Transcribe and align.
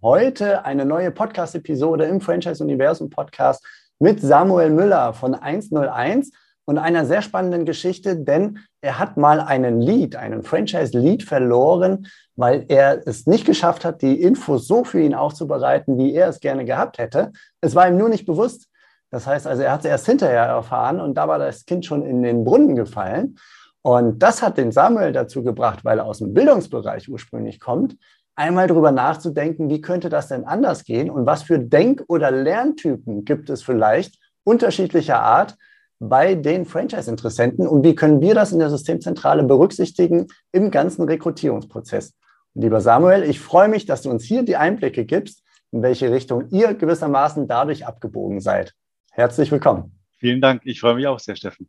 Heute 0.00 0.64
eine 0.64 0.84
neue 0.84 1.10
Podcast-Episode 1.10 2.04
im 2.04 2.20
Franchise-Universum-Podcast 2.20 3.66
mit 3.98 4.20
Samuel 4.20 4.70
Müller 4.70 5.12
von 5.12 5.34
101 5.34 6.30
und 6.66 6.78
einer 6.78 7.04
sehr 7.04 7.20
spannenden 7.20 7.64
Geschichte, 7.64 8.16
denn 8.16 8.60
er 8.80 9.00
hat 9.00 9.16
mal 9.16 9.40
einen 9.40 9.80
Lead, 9.80 10.14
einen 10.14 10.44
Franchise-Lead 10.44 11.24
verloren, 11.24 12.06
weil 12.36 12.66
er 12.68 13.08
es 13.08 13.26
nicht 13.26 13.44
geschafft 13.44 13.84
hat, 13.84 14.00
die 14.00 14.22
Infos 14.22 14.68
so 14.68 14.84
für 14.84 15.00
ihn 15.00 15.14
aufzubereiten, 15.16 15.98
wie 15.98 16.14
er 16.14 16.28
es 16.28 16.38
gerne 16.38 16.64
gehabt 16.64 16.98
hätte. 16.98 17.32
Es 17.60 17.74
war 17.74 17.88
ihm 17.88 17.96
nur 17.96 18.08
nicht 18.08 18.24
bewusst. 18.24 18.68
Das 19.10 19.26
heißt 19.26 19.48
also, 19.48 19.64
er 19.64 19.72
hat 19.72 19.80
es 19.80 19.86
erst 19.86 20.06
hinterher 20.06 20.44
erfahren 20.44 21.00
und 21.00 21.14
da 21.14 21.26
war 21.26 21.40
das 21.40 21.66
Kind 21.66 21.84
schon 21.84 22.06
in 22.06 22.22
den 22.22 22.44
Brunnen 22.44 22.76
gefallen. 22.76 23.36
Und 23.82 24.22
das 24.22 24.42
hat 24.42 24.58
den 24.58 24.70
Samuel 24.70 25.10
dazu 25.10 25.42
gebracht, 25.42 25.84
weil 25.84 25.98
er 25.98 26.04
aus 26.04 26.18
dem 26.18 26.34
Bildungsbereich 26.34 27.08
ursprünglich 27.08 27.58
kommt, 27.58 27.96
einmal 28.38 28.68
darüber 28.68 28.92
nachzudenken, 28.92 29.68
wie 29.68 29.80
könnte 29.80 30.08
das 30.08 30.28
denn 30.28 30.44
anders 30.44 30.84
gehen 30.84 31.10
und 31.10 31.26
was 31.26 31.42
für 31.42 31.58
Denk- 31.58 32.04
oder 32.08 32.30
Lerntypen 32.30 33.24
gibt 33.24 33.50
es 33.50 33.62
vielleicht 33.62 34.18
unterschiedlicher 34.44 35.20
Art 35.20 35.56
bei 35.98 36.36
den 36.36 36.64
Franchise-Interessenten 36.64 37.66
und 37.66 37.82
wie 37.84 37.96
können 37.96 38.20
wir 38.20 38.34
das 38.34 38.52
in 38.52 38.60
der 38.60 38.70
Systemzentrale 38.70 39.42
berücksichtigen 39.42 40.28
im 40.52 40.70
ganzen 40.70 41.02
Rekrutierungsprozess. 41.02 42.14
Und 42.54 42.62
lieber 42.62 42.80
Samuel, 42.80 43.24
ich 43.24 43.40
freue 43.40 43.68
mich, 43.68 43.86
dass 43.86 44.02
du 44.02 44.10
uns 44.10 44.24
hier 44.24 44.44
die 44.44 44.56
Einblicke 44.56 45.04
gibst, 45.04 45.42
in 45.72 45.82
welche 45.82 46.12
Richtung 46.12 46.48
ihr 46.50 46.74
gewissermaßen 46.74 47.48
dadurch 47.48 47.86
abgebogen 47.86 48.40
seid. 48.40 48.74
Herzlich 49.10 49.50
willkommen. 49.50 49.98
Vielen 50.18 50.40
Dank. 50.40 50.62
Ich 50.64 50.80
freue 50.80 50.94
mich 50.94 51.06
auch 51.08 51.18
sehr, 51.18 51.34
Steffen. 51.34 51.68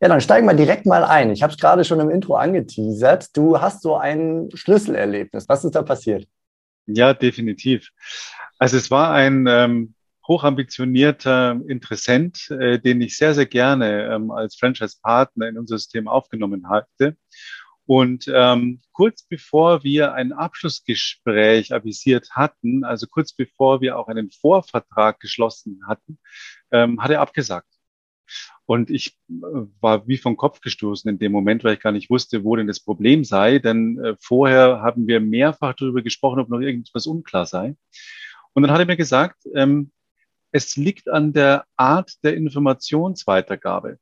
Ja, 0.00 0.08
dann 0.08 0.22
steigen 0.22 0.46
wir 0.46 0.54
direkt 0.54 0.86
mal 0.86 1.04
ein. 1.04 1.30
Ich 1.30 1.42
habe 1.42 1.52
es 1.52 1.58
gerade 1.58 1.84
schon 1.84 2.00
im 2.00 2.08
Intro 2.08 2.34
angeteasert. 2.34 3.36
Du 3.36 3.60
hast 3.60 3.82
so 3.82 3.96
ein 3.96 4.48
Schlüsselerlebnis. 4.54 5.46
Was 5.46 5.62
ist 5.62 5.74
da 5.74 5.82
passiert? 5.82 6.26
Ja, 6.86 7.12
definitiv. 7.12 7.90
Also 8.58 8.78
es 8.78 8.90
war 8.90 9.12
ein 9.12 9.46
ähm, 9.46 9.94
hochambitionierter 10.26 11.60
Interessent, 11.68 12.50
äh, 12.50 12.78
den 12.78 13.02
ich 13.02 13.18
sehr, 13.18 13.34
sehr 13.34 13.44
gerne 13.44 14.14
ähm, 14.14 14.30
als 14.30 14.56
Franchise-Partner 14.56 15.48
in 15.48 15.58
unser 15.58 15.76
System 15.76 16.08
aufgenommen 16.08 16.70
hatte. 16.70 17.16
Und 17.84 18.30
ähm, 18.32 18.80
kurz 18.92 19.24
bevor 19.24 19.82
wir 19.82 20.14
ein 20.14 20.32
Abschlussgespräch 20.32 21.74
avisiert 21.74 22.30
hatten, 22.30 22.84
also 22.84 23.06
kurz 23.06 23.34
bevor 23.34 23.80
wir 23.80 23.98
auch 23.98 24.08
einen 24.08 24.30
Vorvertrag 24.30 25.20
geschlossen 25.20 25.80
hatten, 25.86 26.18
ähm, 26.70 27.02
hat 27.02 27.10
er 27.10 27.20
abgesagt. 27.20 27.79
Und 28.66 28.90
ich 28.90 29.18
äh, 29.28 29.66
war 29.80 30.06
wie 30.06 30.18
vom 30.18 30.36
Kopf 30.36 30.60
gestoßen 30.60 31.10
in 31.10 31.18
dem 31.18 31.32
Moment, 31.32 31.64
weil 31.64 31.74
ich 31.74 31.80
gar 31.80 31.92
nicht 31.92 32.10
wusste, 32.10 32.44
wo 32.44 32.56
denn 32.56 32.66
das 32.66 32.80
Problem 32.80 33.24
sei. 33.24 33.58
Denn 33.58 33.98
äh, 33.98 34.16
vorher 34.20 34.80
haben 34.82 35.06
wir 35.06 35.20
mehrfach 35.20 35.74
darüber 35.74 36.02
gesprochen, 36.02 36.40
ob 36.40 36.48
noch 36.48 36.60
irgendwas 36.60 37.06
unklar 37.06 37.46
sei. 37.46 37.76
Und 38.52 38.62
dann 38.62 38.72
hat 38.72 38.80
er 38.80 38.86
mir 38.86 38.96
gesagt, 38.96 39.46
ähm, 39.54 39.90
es 40.52 40.76
liegt 40.76 41.08
an 41.08 41.32
der 41.32 41.64
Art 41.76 42.12
der 42.24 42.36
Informationsweitergabe. 42.36 43.98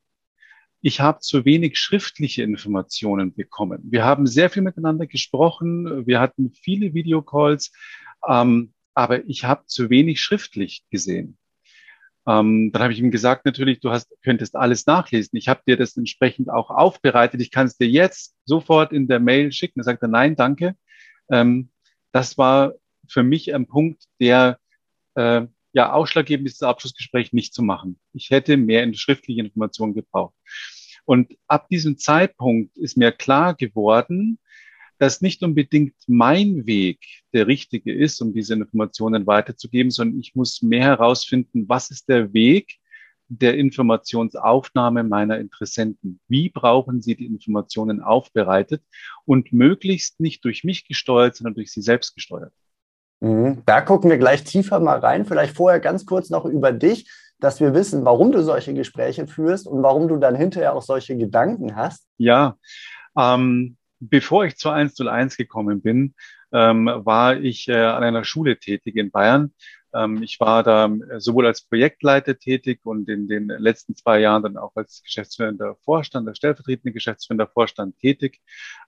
Ich 0.80 1.00
habe 1.00 1.18
zu 1.18 1.44
wenig 1.44 1.76
schriftliche 1.78 2.42
Informationen 2.42 3.34
bekommen. 3.34 3.80
Wir 3.84 4.04
haben 4.04 4.26
sehr 4.26 4.48
viel 4.48 4.62
miteinander 4.62 5.06
gesprochen. 5.06 6.06
Wir 6.06 6.20
hatten 6.20 6.52
viele 6.52 6.94
Videocalls. 6.94 7.72
Ähm, 8.26 8.72
aber 8.94 9.24
ich 9.28 9.44
habe 9.44 9.64
zu 9.66 9.90
wenig 9.90 10.20
schriftlich 10.20 10.84
gesehen. 10.90 11.38
Ähm, 12.28 12.70
dann 12.72 12.82
habe 12.82 12.92
ich 12.92 12.98
ihm 12.98 13.10
gesagt, 13.10 13.46
natürlich, 13.46 13.80
du 13.80 13.90
hast, 13.90 14.14
könntest 14.22 14.54
alles 14.54 14.84
nachlesen. 14.86 15.38
Ich 15.38 15.48
habe 15.48 15.62
dir 15.66 15.78
das 15.78 15.96
entsprechend 15.96 16.50
auch 16.50 16.70
aufbereitet. 16.70 17.40
Ich 17.40 17.50
kann 17.50 17.66
es 17.66 17.78
dir 17.78 17.88
jetzt 17.88 18.36
sofort 18.44 18.92
in 18.92 19.08
der 19.08 19.18
Mail 19.18 19.50
schicken. 19.50 19.80
Er 19.80 19.84
sagte, 19.84 20.08
nein, 20.08 20.36
danke. 20.36 20.76
Ähm, 21.30 21.70
das 22.12 22.36
war 22.36 22.74
für 23.08 23.22
mich 23.22 23.54
ein 23.54 23.66
Punkt, 23.66 24.04
der 24.20 24.58
äh, 25.14 25.46
ja 25.72 25.92
ausschlaggebend 25.92 26.46
ist, 26.46 26.60
das 26.60 26.68
Abschlussgespräch 26.68 27.32
nicht 27.32 27.54
zu 27.54 27.62
machen. 27.62 27.98
Ich 28.12 28.28
hätte 28.28 28.58
mehr 28.58 28.82
in 28.82 28.92
schriftliche 28.92 29.40
Informationen 29.40 29.94
gebraucht. 29.94 30.34
Und 31.06 31.32
ab 31.46 31.68
diesem 31.70 31.96
Zeitpunkt 31.96 32.76
ist 32.76 32.98
mir 32.98 33.10
klar 33.10 33.54
geworden, 33.54 34.38
dass 34.98 35.20
nicht 35.20 35.42
unbedingt 35.42 35.94
mein 36.06 36.66
Weg 36.66 37.00
der 37.32 37.46
richtige 37.46 37.94
ist, 37.94 38.20
um 38.20 38.32
diese 38.32 38.54
Informationen 38.54 39.26
weiterzugeben, 39.26 39.90
sondern 39.90 40.20
ich 40.20 40.34
muss 40.34 40.62
mehr 40.62 40.82
herausfinden, 40.82 41.68
was 41.68 41.90
ist 41.90 42.08
der 42.08 42.32
Weg 42.32 42.78
der 43.28 43.56
Informationsaufnahme 43.56 45.04
meiner 45.04 45.38
Interessenten? 45.38 46.20
Wie 46.28 46.48
brauchen 46.48 47.02
sie 47.02 47.14
die 47.14 47.26
Informationen 47.26 48.00
aufbereitet 48.00 48.82
und 49.24 49.52
möglichst 49.52 50.18
nicht 50.20 50.44
durch 50.44 50.64
mich 50.64 50.86
gesteuert, 50.86 51.36
sondern 51.36 51.54
durch 51.54 51.70
sie 51.70 51.82
selbst 51.82 52.14
gesteuert? 52.14 52.52
Mhm. 53.20 53.62
Da 53.66 53.80
gucken 53.80 54.10
wir 54.10 54.18
gleich 54.18 54.44
tiefer 54.44 54.80
mal 54.80 54.98
rein. 54.98 55.24
Vielleicht 55.24 55.56
vorher 55.56 55.80
ganz 55.80 56.06
kurz 56.06 56.30
noch 56.30 56.44
über 56.44 56.72
dich, 56.72 57.10
dass 57.40 57.60
wir 57.60 57.74
wissen, 57.74 58.04
warum 58.04 58.32
du 58.32 58.42
solche 58.42 58.74
Gespräche 58.74 59.26
führst 59.26 59.66
und 59.66 59.82
warum 59.82 60.08
du 60.08 60.16
dann 60.16 60.34
hinterher 60.34 60.74
auch 60.74 60.82
solche 60.82 61.16
Gedanken 61.16 61.76
hast. 61.76 62.06
Ja, 62.16 62.56
ähm, 63.16 63.76
bevor 64.00 64.44
ich 64.44 64.56
zur 64.56 64.72
101 64.72 65.36
gekommen 65.36 65.82
bin, 65.82 66.14
ähm, 66.52 66.86
war 66.86 67.36
ich 67.36 67.68
äh, 67.68 67.74
an 67.74 68.02
einer 68.02 68.24
Schule 68.24 68.58
tätig 68.58 68.96
in 68.96 69.10
Bayern. 69.10 69.52
Ähm, 69.94 70.22
ich 70.22 70.38
war 70.40 70.62
da 70.62 70.86
äh, 70.86 71.20
sowohl 71.20 71.46
als 71.46 71.62
Projektleiter 71.62 72.38
tätig 72.38 72.80
und 72.84 73.08
in 73.08 73.28
den 73.28 73.48
letzten 73.48 73.96
zwei 73.96 74.20
Jahren 74.20 74.42
dann 74.42 74.56
auch 74.56 74.72
als 74.74 75.02
geschäftsführender 75.02 75.76
Vorstand, 75.84 76.28
als 76.28 76.38
stellvertretender 76.38 76.92
geschäftsführender 76.92 77.46
Vorstand 77.46 77.98
tätig. 77.98 78.40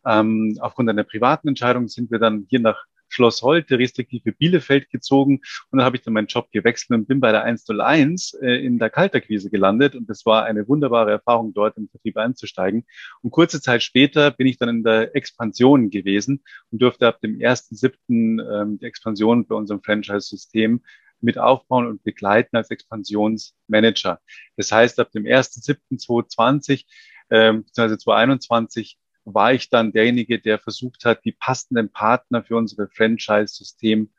Ähm, 0.04 0.56
aufgrund 0.60 0.88
einer 0.90 1.04
privaten 1.04 1.48
Entscheidung 1.48 1.88
sind 1.88 2.10
wir 2.10 2.18
dann 2.18 2.46
hier 2.48 2.60
nach 2.60 2.84
Schloss 3.10 3.42
Holte, 3.42 3.78
restriktive 3.78 4.32
Bielefeld 4.32 4.88
gezogen 4.90 5.40
und 5.70 5.78
dann 5.78 5.84
habe 5.84 5.96
ich 5.96 6.02
dann 6.02 6.14
meinen 6.14 6.28
Job 6.28 6.50
gewechselt 6.52 6.98
und 6.98 7.06
bin 7.06 7.20
bei 7.20 7.32
der 7.32 7.44
101 7.44 8.34
äh, 8.40 8.64
in 8.64 8.78
der 8.78 8.88
Kalterquise 8.88 9.50
gelandet 9.50 9.94
und 9.94 10.08
das 10.08 10.24
war 10.24 10.44
eine 10.44 10.66
wunderbare 10.68 11.10
Erfahrung, 11.10 11.52
dort 11.52 11.76
im 11.76 11.88
Vertrieb 11.88 12.16
einzusteigen. 12.16 12.86
Und 13.22 13.30
kurze 13.30 13.60
Zeit 13.60 13.82
später 13.82 14.30
bin 14.30 14.46
ich 14.46 14.58
dann 14.58 14.68
in 14.68 14.82
der 14.82 15.14
Expansion 15.14 15.90
gewesen 15.90 16.42
und 16.70 16.80
durfte 16.80 17.06
ab 17.06 17.20
dem 17.20 17.38
1.7. 17.38 18.00
Ähm, 18.10 18.78
die 18.78 18.86
Expansion 18.86 19.46
bei 19.46 19.54
unserem 19.54 19.82
Franchise-System 19.82 20.82
mit 21.20 21.38
aufbauen 21.38 21.86
und 21.86 22.02
begleiten 22.02 22.56
als 22.56 22.70
Expansionsmanager. 22.70 24.20
Das 24.56 24.72
heißt, 24.72 24.98
ab 25.00 25.10
dem 25.12 25.24
1.7.2020 25.24 26.84
äh, 27.28 27.52
bzw. 27.52 27.98
2021 27.98 28.98
war 29.24 29.52
ich 29.52 29.70
dann 29.70 29.92
derjenige, 29.92 30.40
der 30.40 30.58
versucht 30.58 31.04
hat, 31.04 31.24
die 31.24 31.32
passenden 31.32 31.90
Partner 31.90 32.42
für 32.42 32.56
unser 32.56 32.88
Franchise-System 32.88 34.10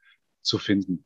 zu 0.42 0.58
finden. 0.58 1.06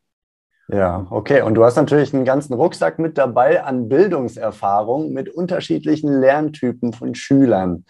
Ja, 0.67 1.05
okay. 1.11 1.41
Und 1.41 1.55
du 1.55 1.63
hast 1.63 1.75
natürlich 1.75 2.13
einen 2.13 2.25
ganzen 2.25 2.53
Rucksack 2.53 2.97
mit 2.97 3.17
dabei 3.17 3.63
an 3.63 3.87
Bildungserfahrung 3.87 5.13
mit 5.13 5.29
unterschiedlichen 5.29 6.19
Lerntypen 6.19 6.93
von 6.93 7.13
Schülern. 7.13 7.85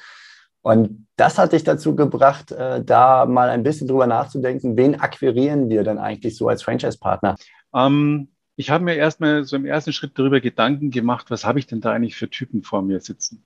Und 0.62 1.08
das 1.16 1.38
hat 1.38 1.54
dich 1.54 1.64
dazu 1.64 1.96
gebracht, 1.96 2.52
äh, 2.52 2.84
da 2.84 3.26
mal 3.28 3.50
ein 3.50 3.64
bisschen 3.64 3.88
drüber 3.88 4.08
nachzudenken, 4.08 4.76
wen 4.76 5.00
akquirieren 5.00 5.70
wir 5.70 5.84
denn 5.84 6.00
eigentlich 6.00 6.36
so 6.36 6.50
als 6.50 6.64
Franchise-Partner? 6.64 7.36
Ähm, 7.74 8.30
ich 8.56 8.72
habe 8.72 8.84
mir 8.84 8.96
erstmal 8.96 9.44
so 9.44 9.56
im 9.56 9.66
ersten 9.66 9.94
Schritt 9.94 10.18
darüber 10.18 10.42
Gedanken 10.42 10.90
gemacht, 10.90 11.30
was 11.30 11.46
habe 11.46 11.60
ich 11.60 11.68
denn 11.68 11.82
da 11.82 11.92
eigentlich 11.92 12.16
für 12.16 12.30
Typen 12.30 12.64
vor 12.64 12.82
mir 12.82 13.00
sitzen? 13.00 13.46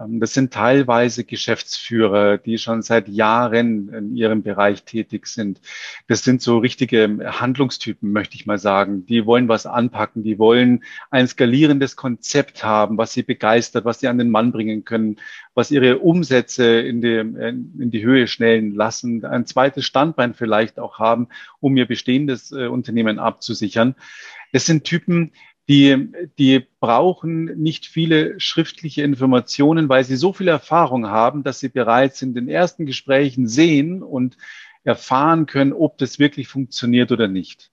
Ähm, 0.00 0.20
das 0.20 0.34
sind 0.34 0.52
teilweise 0.52 1.24
Geschäftsführer, 1.24 2.38
die 2.38 2.58
schon 2.58 2.82
seit 2.82 3.08
Jahren 3.08 3.88
in 3.92 4.16
ihrem 4.16 4.42
Bereich 4.42 4.84
tätig 4.84 5.26
sind. 5.26 5.60
Das 6.06 6.24
sind 6.24 6.42
so 6.42 6.58
richtige 6.58 7.18
Handlungstypen, 7.40 8.12
möchte 8.12 8.36
ich 8.36 8.46
mal 8.46 8.58
sagen. 8.58 9.06
Die 9.06 9.26
wollen 9.26 9.48
was 9.48 9.66
anpacken, 9.66 10.22
die 10.22 10.38
wollen 10.38 10.84
ein 11.10 11.26
skalierendes 11.26 11.96
Konzept 11.96 12.64
haben, 12.64 12.98
was 12.98 13.12
sie 13.12 13.22
begeistert, 13.22 13.84
was 13.84 14.00
sie 14.00 14.08
an 14.08 14.18
den 14.18 14.30
Mann 14.30 14.52
bringen 14.52 14.84
können, 14.84 15.16
was 15.54 15.70
ihre 15.70 15.98
Umsätze 15.98 16.80
in 16.80 17.00
die, 17.00 17.16
in 17.16 17.90
die 17.90 18.04
Höhe 18.04 18.26
schnellen 18.26 18.74
lassen, 18.74 19.24
ein 19.24 19.46
zweites 19.46 19.86
Standbein 19.86 20.34
vielleicht 20.34 20.78
auch 20.78 20.98
haben, 20.98 21.28
um 21.60 21.76
ihr 21.76 21.86
bestehendes 21.86 22.52
äh, 22.52 22.66
Unternehmen 22.66 23.18
abzusichern. 23.18 23.94
Das 24.52 24.66
sind 24.66 24.84
Typen, 24.84 25.32
die, 25.68 26.12
die 26.38 26.64
brauchen 26.80 27.44
nicht 27.60 27.86
viele 27.86 28.38
schriftliche 28.38 29.02
Informationen, 29.02 29.88
weil 29.88 30.04
sie 30.04 30.16
so 30.16 30.32
viel 30.32 30.48
Erfahrung 30.48 31.06
haben, 31.08 31.42
dass 31.42 31.58
sie 31.58 31.68
bereits 31.68 32.22
in 32.22 32.34
den 32.34 32.48
ersten 32.48 32.86
Gesprächen 32.86 33.48
sehen 33.48 34.02
und 34.02 34.36
erfahren 34.84 35.46
können, 35.46 35.72
ob 35.72 35.98
das 35.98 36.18
wirklich 36.18 36.46
funktioniert 36.46 37.10
oder 37.10 37.26
nicht. 37.26 37.72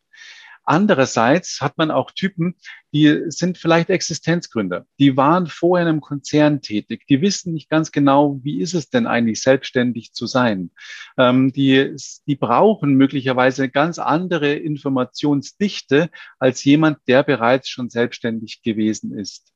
Andererseits 0.66 1.60
hat 1.60 1.78
man 1.78 1.92
auch 1.92 2.12
Typen, 2.12 2.56
die 2.94 3.24
sind 3.28 3.58
vielleicht 3.58 3.90
Existenzgründer. 3.90 4.86
Die 4.98 5.18
waren 5.18 5.48
vorher 5.48 5.86
in 5.86 5.90
einem 5.90 6.02
Konzern 6.02 6.62
tätig. 6.62 7.06
Die 7.08 7.22
wissen 7.22 7.54
nicht 7.54 7.70
ganz 7.70 7.92
genau, 7.92 8.40
wie 8.44 8.62
ist 8.62 8.74
es 8.74 8.90
denn 8.90 9.06
eigentlich, 9.06 9.42
selbstständig 9.42 10.14
zu 10.14 10.26
sein. 10.26 10.72
Ähm, 11.18 11.52
die, 11.52 11.96
die 12.28 12.36
brauchen 12.36 12.96
möglicherweise 12.96 13.64
eine 13.64 13.72
ganz 13.72 14.00
andere 14.00 14.54
Informationsdichte 14.54 16.10
als 16.40 16.64
jemand, 16.64 17.00
der 17.08 17.24
bereits 17.24 17.68
schon 17.68 17.90
selbstständig 17.90 18.62
gewesen 18.62 19.18
ist. 19.18 19.54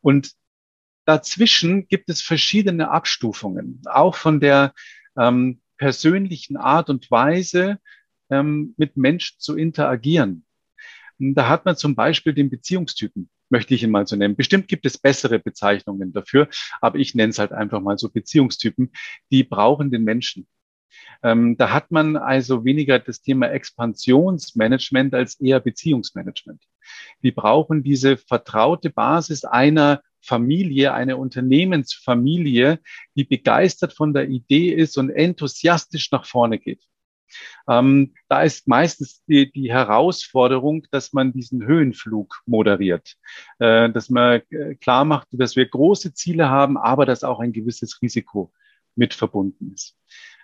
Und 0.00 0.32
dazwischen 1.04 1.86
gibt 1.86 2.08
es 2.08 2.22
verschiedene 2.22 2.90
Abstufungen, 2.90 3.82
auch 3.86 4.14
von 4.14 4.40
der 4.40 4.72
ähm, 5.18 5.60
persönlichen 5.76 6.56
Art 6.56 6.88
und 6.88 7.10
Weise, 7.10 7.78
ähm, 8.30 8.74
mit 8.76 8.96
Menschen 8.96 9.36
zu 9.38 9.56
interagieren. 9.56 10.45
Da 11.18 11.48
hat 11.48 11.64
man 11.64 11.76
zum 11.76 11.94
Beispiel 11.94 12.34
den 12.34 12.50
Beziehungstypen, 12.50 13.30
möchte 13.48 13.74
ich 13.74 13.82
ihn 13.82 13.90
mal 13.90 14.06
so 14.06 14.16
nennen. 14.16 14.36
Bestimmt 14.36 14.68
gibt 14.68 14.84
es 14.84 14.98
bessere 14.98 15.38
Bezeichnungen 15.38 16.12
dafür, 16.12 16.48
aber 16.80 16.98
ich 16.98 17.14
nenne 17.14 17.30
es 17.30 17.38
halt 17.38 17.52
einfach 17.52 17.80
mal 17.80 17.98
so 17.98 18.10
Beziehungstypen, 18.10 18.92
die 19.30 19.44
brauchen 19.44 19.90
den 19.90 20.04
Menschen. 20.04 20.46
Ähm, 21.22 21.56
da 21.56 21.72
hat 21.72 21.90
man 21.90 22.16
also 22.16 22.64
weniger 22.64 22.98
das 22.98 23.22
Thema 23.22 23.50
Expansionsmanagement 23.50 25.14
als 25.14 25.40
eher 25.40 25.60
Beziehungsmanagement. 25.60 26.62
Die 27.22 27.32
brauchen 27.32 27.82
diese 27.82 28.16
vertraute 28.16 28.90
Basis 28.90 29.44
einer 29.44 30.02
Familie, 30.20 30.92
eine 30.92 31.16
Unternehmensfamilie, 31.16 32.80
die 33.14 33.24
begeistert 33.24 33.92
von 33.92 34.12
der 34.12 34.28
Idee 34.28 34.70
ist 34.70 34.98
und 34.98 35.10
enthusiastisch 35.10 36.10
nach 36.10 36.26
vorne 36.26 36.58
geht. 36.58 36.82
Ähm, 37.68 38.14
da 38.28 38.42
ist 38.42 38.68
meistens 38.68 39.24
die, 39.26 39.50
die, 39.50 39.70
Herausforderung, 39.70 40.86
dass 40.90 41.12
man 41.12 41.32
diesen 41.32 41.64
Höhenflug 41.64 42.42
moderiert, 42.46 43.16
äh, 43.58 43.90
dass 43.90 44.10
man 44.10 44.42
äh, 44.50 44.74
klar 44.76 45.04
macht, 45.04 45.28
dass 45.32 45.56
wir 45.56 45.66
große 45.66 46.14
Ziele 46.14 46.48
haben, 46.48 46.76
aber 46.76 47.06
dass 47.06 47.24
auch 47.24 47.40
ein 47.40 47.52
gewisses 47.52 48.00
Risiko 48.02 48.52
mit 48.94 49.14
verbunden 49.14 49.72
ist. 49.74 49.96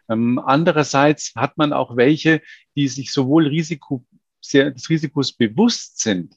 Ähm, 0.08 0.38
andererseits 0.38 1.32
hat 1.36 1.56
man 1.56 1.72
auch 1.72 1.96
welche, 1.96 2.42
die 2.76 2.88
sich 2.88 3.12
sowohl 3.12 3.46
Risiko, 3.46 4.04
sehr, 4.40 4.70
des 4.70 4.90
Risikos 4.90 5.32
bewusst 5.32 6.00
sind, 6.00 6.34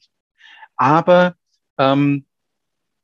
aber 0.75 1.35
ähm, 1.77 2.25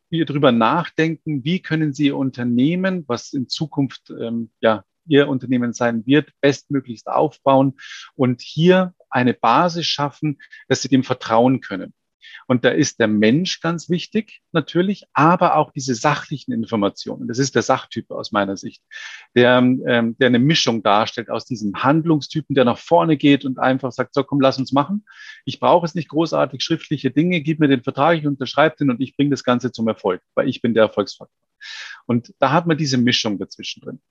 wir 0.09 0.25
darüber 0.25 0.51
nachdenken, 0.51 1.43
wie 1.45 1.61
können 1.61 1.93
Sie 1.93 2.11
Unternehmen, 2.11 3.05
was 3.07 3.33
in 3.33 3.47
Zukunft 3.47 4.09
ähm, 4.09 4.51
ja 4.59 4.83
Ihr 5.05 5.27
Unternehmen 5.27 5.73
sein 5.73 6.05
wird, 6.05 6.31
bestmöglichst 6.41 7.07
aufbauen 7.07 7.77
und 8.15 8.41
hier 8.41 8.93
eine 9.09 9.33
Basis 9.33 9.85
schaffen, 9.85 10.39
dass 10.67 10.81
Sie 10.81 10.89
dem 10.89 11.03
vertrauen 11.03 11.61
können. 11.61 11.93
Und 12.47 12.65
da 12.65 12.69
ist 12.69 12.99
der 12.99 13.07
Mensch 13.07 13.61
ganz 13.61 13.89
wichtig, 13.89 14.41
natürlich, 14.51 15.05
aber 15.13 15.55
auch 15.55 15.71
diese 15.71 15.95
sachlichen 15.95 16.51
Informationen. 16.51 17.27
Das 17.27 17.39
ist 17.39 17.55
der 17.55 17.61
Sachtyp 17.61 18.11
aus 18.11 18.31
meiner 18.31 18.57
Sicht, 18.57 18.83
der, 19.35 19.57
ähm, 19.57 20.17
der 20.17 20.27
eine 20.27 20.39
Mischung 20.39 20.83
darstellt 20.83 21.29
aus 21.29 21.45
diesem 21.45 21.83
Handlungstypen, 21.83 22.55
der 22.55 22.65
nach 22.65 22.77
vorne 22.77 23.17
geht 23.17 23.45
und 23.45 23.59
einfach 23.59 23.91
sagt, 23.91 24.13
so 24.13 24.23
komm, 24.23 24.41
lass 24.41 24.57
uns 24.57 24.71
machen. 24.71 25.05
Ich 25.45 25.59
brauche 25.59 25.85
es 25.85 25.95
nicht 25.95 26.09
großartig 26.09 26.61
schriftliche 26.61 27.11
Dinge, 27.11 27.41
gib 27.41 27.59
mir 27.59 27.67
den 27.67 27.83
Vertrag, 27.83 28.17
ich 28.17 28.27
unterschreibe 28.27 28.75
den 28.77 28.89
und 28.89 29.01
ich 29.01 29.15
bringe 29.15 29.31
das 29.31 29.43
Ganze 29.43 29.71
zum 29.71 29.87
Erfolg, 29.87 30.21
weil 30.35 30.49
ich 30.49 30.61
bin 30.61 30.73
der 30.73 30.83
Erfolgsfaktor. 30.83 31.47
Und 32.05 32.33
da 32.39 32.51
hat 32.51 32.67
man 32.67 32.77
diese 32.77 32.97
Mischung 32.97 33.37
dazwischen 33.37 33.81
drin. 33.81 34.01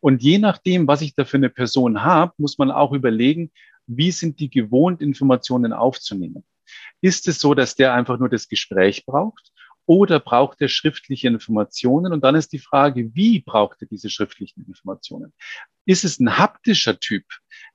Und 0.00 0.22
je 0.22 0.38
nachdem, 0.38 0.86
was 0.86 1.02
ich 1.02 1.14
da 1.14 1.24
für 1.24 1.36
eine 1.36 1.50
Person 1.50 2.02
habe, 2.02 2.32
muss 2.38 2.58
man 2.58 2.70
auch 2.70 2.92
überlegen, 2.92 3.50
wie 3.86 4.10
sind 4.10 4.40
die 4.40 4.50
gewohnt, 4.50 5.00
Informationen 5.00 5.72
aufzunehmen. 5.72 6.44
Ist 7.00 7.28
es 7.28 7.40
so, 7.40 7.54
dass 7.54 7.74
der 7.74 7.94
einfach 7.94 8.18
nur 8.18 8.28
das 8.28 8.48
Gespräch 8.48 9.04
braucht? 9.04 9.52
Oder 9.90 10.20
braucht 10.20 10.60
er 10.60 10.68
schriftliche 10.68 11.26
Informationen? 11.26 12.12
Und 12.12 12.22
dann 12.22 12.36
ist 12.36 12.52
die 12.52 12.60
Frage, 12.60 13.10
wie 13.12 13.40
braucht 13.40 13.82
er 13.82 13.88
diese 13.88 14.08
schriftlichen 14.08 14.64
Informationen? 14.64 15.32
Ist 15.84 16.04
es 16.04 16.20
ein 16.20 16.38
haptischer 16.38 17.00
Typ, 17.00 17.24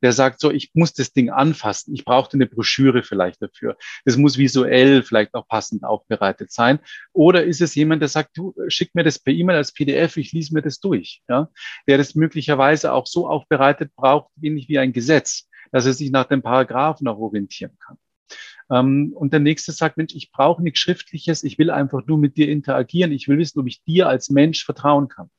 der 0.01 0.13
sagt 0.13 0.39
so, 0.39 0.49
ich 0.49 0.71
muss 0.73 0.93
das 0.93 1.11
Ding 1.11 1.29
anfassen, 1.29 1.93
ich 1.93 2.05
brauche 2.05 2.31
eine 2.31 2.45
Broschüre 2.45 3.03
vielleicht 3.03 3.41
dafür. 3.41 3.75
Das 4.05 4.15
muss 4.15 4.37
visuell 4.37 5.03
vielleicht 5.03 5.33
auch 5.33 5.45
passend 5.45 5.83
aufbereitet 5.83 6.53
sein. 6.53 6.79
Oder 7.11 7.43
ist 7.43 7.59
es 7.59 7.75
jemand, 7.75 8.01
der 8.01 8.07
sagt, 8.07 8.37
du 8.37 8.55
schick 8.69 8.95
mir 8.95 9.03
das 9.03 9.19
per 9.19 9.33
E-Mail 9.33 9.57
als 9.57 9.73
PDF, 9.73 10.15
ich 10.15 10.31
lese 10.31 10.53
mir 10.53 10.61
das 10.61 10.79
durch. 10.79 11.21
Ja? 11.27 11.49
Der 11.85 11.97
das 11.97 12.15
möglicherweise 12.15 12.93
auch 12.93 13.07
so 13.07 13.27
aufbereitet 13.27 13.93
braucht, 13.93 14.31
ähnlich 14.41 14.69
wie 14.69 14.79
ein 14.79 14.93
Gesetz, 14.93 15.49
dass 15.73 15.85
er 15.85 15.91
sich 15.91 16.11
nach 16.11 16.29
den 16.29 16.41
Paragraphen 16.41 17.09
auch 17.09 17.17
orientieren 17.17 17.77
kann. 17.85 17.97
Ähm, 18.69 19.13
und 19.13 19.33
der 19.33 19.39
nächste 19.39 19.71
sagt, 19.71 19.97
Mensch, 19.97 20.15
ich 20.15 20.31
brauche 20.31 20.63
nichts 20.63 20.79
Schriftliches, 20.79 21.43
ich 21.43 21.57
will 21.57 21.69
einfach 21.69 22.05
nur 22.05 22.17
mit 22.17 22.37
dir 22.37 22.49
interagieren, 22.49 23.11
ich 23.11 23.27
will 23.27 23.37
wissen, 23.37 23.59
ob 23.59 23.67
ich 23.67 23.83
dir 23.83 24.07
als 24.07 24.29
Mensch 24.29 24.65
vertrauen 24.65 25.07
kann. 25.07 25.29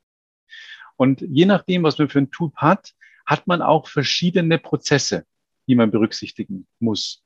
Und 0.96 1.20
je 1.20 1.46
nachdem, 1.46 1.82
was 1.82 1.98
man 1.98 2.08
für 2.08 2.20
ein 2.20 2.30
Tool 2.30 2.52
hat, 2.56 2.94
hat 3.26 3.46
man 3.46 3.60
auch 3.60 3.88
verschiedene 3.88 4.58
Prozesse, 4.58 5.24
die 5.66 5.74
man 5.74 5.90
berücksichtigen 5.90 6.66
muss. 6.78 7.24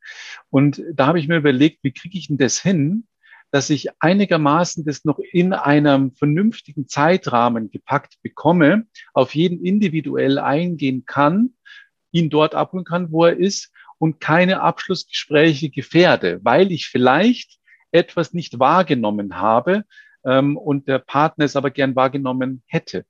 Und 0.49 0.83
da 0.93 1.07
habe 1.07 1.21
ich 1.21 1.29
mir 1.29 1.37
überlegt, 1.37 1.81
wie 1.83 1.93
kriege 1.93 2.19
ich 2.19 2.29
denn 2.29 2.39
das 2.39 2.61
hin, 2.61 3.07
dass 3.51 3.69
ich 3.71 3.89
einigermaßen 4.01 4.85
das 4.85 5.05
noch 5.05 5.19
in 5.19 5.53
einem 5.53 6.13
vernünftigen 6.13 6.89
Zeitrahmen 6.89 7.71
gepackt 7.71 8.19
bekomme, 8.23 8.87
auf 9.13 9.35
jeden 9.35 9.65
individuell 9.65 10.39
eingehen 10.39 11.05
kann, 11.05 11.55
ihn 12.13 12.31
dort 12.31 12.55
abholen 12.55 12.85
kann, 12.85 13.13
wo 13.13 13.27
er 13.27 13.37
ist 13.37 13.73
und 14.01 14.19
keine 14.19 14.63
Abschlussgespräche 14.63 15.69
gefährde, 15.69 16.41
weil 16.43 16.73
ich 16.73 16.89
vielleicht 16.89 17.59
etwas 17.93 18.33
nicht 18.33 18.59
wahrgenommen 18.59 19.37
habe 19.37 19.85
ähm, 20.25 20.57
und 20.57 20.89
der 20.89 21.01
Partner 21.01 21.45
es 21.45 21.55
aber 21.55 21.71
gern 21.71 21.95
wahrgenommen 21.95 22.63
hätte. 22.67 23.05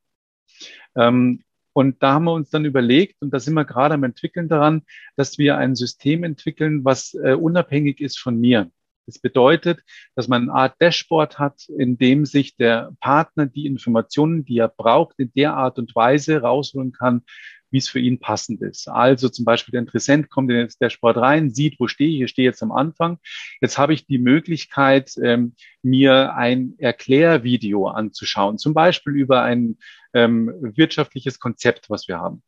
Ähm, 0.97 1.45
und 1.73 2.03
da 2.03 2.15
haben 2.15 2.25
wir 2.25 2.33
uns 2.33 2.51
dann 2.51 2.65
überlegt, 2.65 3.23
und 3.23 3.33
da 3.33 3.39
sind 3.39 3.55
wir 3.55 3.65
gerade 3.65 3.95
am 3.95 4.03
entwickeln 4.03 4.49
daran, 4.49 4.83
dass 5.15 5.39
wir 5.39 5.57
ein 5.57 5.77
System 5.77 6.25
entwickeln, 6.25 6.85
was 6.85 7.15
äh, 7.15 7.35
unabhängig 7.35 8.01
ist 8.01 8.19
von 8.19 8.41
mir. 8.41 8.69
Das 9.07 9.21
bedeutet, 9.21 9.85
dass 10.17 10.27
man 10.27 10.43
eine 10.43 10.53
Art 10.53 10.83
Dashboard 10.83 11.39
hat, 11.39 11.69
in 11.69 11.99
dem 11.99 12.27
sich 12.27 12.57
der 12.57 12.93
Partner 12.99 13.47
die 13.47 13.67
Informationen, 13.67 14.45
die 14.45 14.59
er 14.59 14.69
braucht, 14.69 15.21
in 15.21 15.33
der 15.35 15.55
Art 15.55 15.79
und 15.79 15.95
Weise 15.95 16.41
rausholen 16.41 16.91
kann, 16.91 17.23
wie 17.71 17.79
es 17.79 17.89
für 17.89 18.01
ihn 18.01 18.19
passend 18.19 18.63
ist. 18.63 18.89
Also 18.89 19.29
zum 19.29 19.45
Beispiel 19.45 19.73
der 19.73 19.81
Interessent 19.81 20.31
kommt 20.31 20.51
in 20.51 20.69
der 20.81 20.91
Sport 20.91 21.17
rein, 21.17 21.51
sieht, 21.51 21.79
wo 21.79 21.89
stehe 21.89 22.11
ich, 22.11 22.21
ich 22.23 22.31
stehe 22.31 22.49
jetzt 22.49 22.63
am 22.63 22.73
Anfang. 22.73 23.19
Jetzt 23.61 23.79
habe 23.79 23.95
ich 23.95 24.07
die 24.07 24.19
Möglichkeit, 24.19 25.13
ähm, 25.23 25.55
mir 25.83 26.35
ein 26.35 26.75
Erklärvideo 26.79 27.89
anzuschauen, 27.89 28.59
zum 28.59 28.75
Beispiel 28.75 29.15
über 29.15 29.43
ein 29.43 29.79
ähm, 30.15 30.53
wirtschaftliches 30.61 31.39
Konzept, 31.39 31.89
was 31.91 32.09
wir 32.09 32.19
haben. 32.19 32.43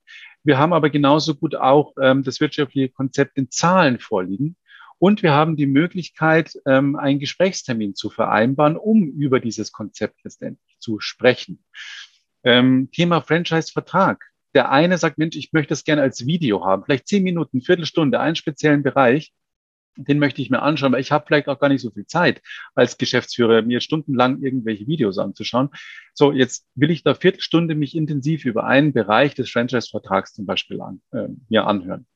Wir 0.44 0.58
haben 0.58 0.72
aber 0.72 0.90
genauso 0.90 1.34
gut 1.34 1.54
auch 1.54 1.94
ähm, 2.00 2.24
das 2.24 2.40
wirtschaftliche 2.40 2.88
Konzept 2.88 3.38
in 3.38 3.50
Zahlen 3.50 3.98
vorliegen. 3.98 4.56
Und 4.98 5.22
wir 5.22 5.32
haben 5.32 5.56
die 5.56 5.66
Möglichkeit, 5.66 6.52
ähm, 6.64 6.96
einen 6.96 7.18
Gesprächstermin 7.18 7.94
zu 7.94 8.08
vereinbaren, 8.08 8.76
um 8.76 9.02
über 9.02 9.40
dieses 9.40 9.72
Konzept 9.72 10.22
letztendlich 10.22 10.78
zu 10.78 11.00
sprechen. 11.00 11.64
Ähm, 12.44 12.88
Thema 12.92 13.20
Franchise-Vertrag. 13.20 14.31
Der 14.54 14.70
eine 14.70 14.98
sagt, 14.98 15.18
Mensch, 15.18 15.36
ich 15.36 15.52
möchte 15.52 15.74
es 15.74 15.84
gerne 15.84 16.02
als 16.02 16.26
Video 16.26 16.64
haben, 16.64 16.84
vielleicht 16.84 17.08
zehn 17.08 17.22
Minuten, 17.22 17.62
Viertelstunde, 17.62 18.20
einen 18.20 18.36
speziellen 18.36 18.82
Bereich. 18.82 19.32
Den 19.96 20.18
möchte 20.18 20.40
ich 20.40 20.48
mir 20.48 20.62
anschauen, 20.62 20.92
weil 20.92 21.02
ich 21.02 21.12
habe 21.12 21.26
vielleicht 21.26 21.48
auch 21.48 21.58
gar 21.58 21.68
nicht 21.68 21.82
so 21.82 21.90
viel 21.90 22.06
Zeit 22.06 22.40
als 22.74 22.96
Geschäftsführer, 22.96 23.60
mir 23.60 23.80
stundenlang 23.80 24.42
irgendwelche 24.42 24.86
Videos 24.86 25.18
anzuschauen. 25.18 25.68
So, 26.14 26.32
jetzt 26.32 26.66
will 26.74 26.90
ich 26.90 27.02
da 27.02 27.14
Viertelstunde 27.14 27.74
mich 27.74 27.94
intensiv 27.94 28.46
über 28.46 28.64
einen 28.64 28.94
Bereich 28.94 29.34
des 29.34 29.50
Franchise-Vertrags 29.50 30.32
zum 30.32 30.46
Beispiel 30.46 30.80
an, 30.80 31.02
äh, 31.12 31.28
mir 31.50 31.66
anhören. 31.66 32.06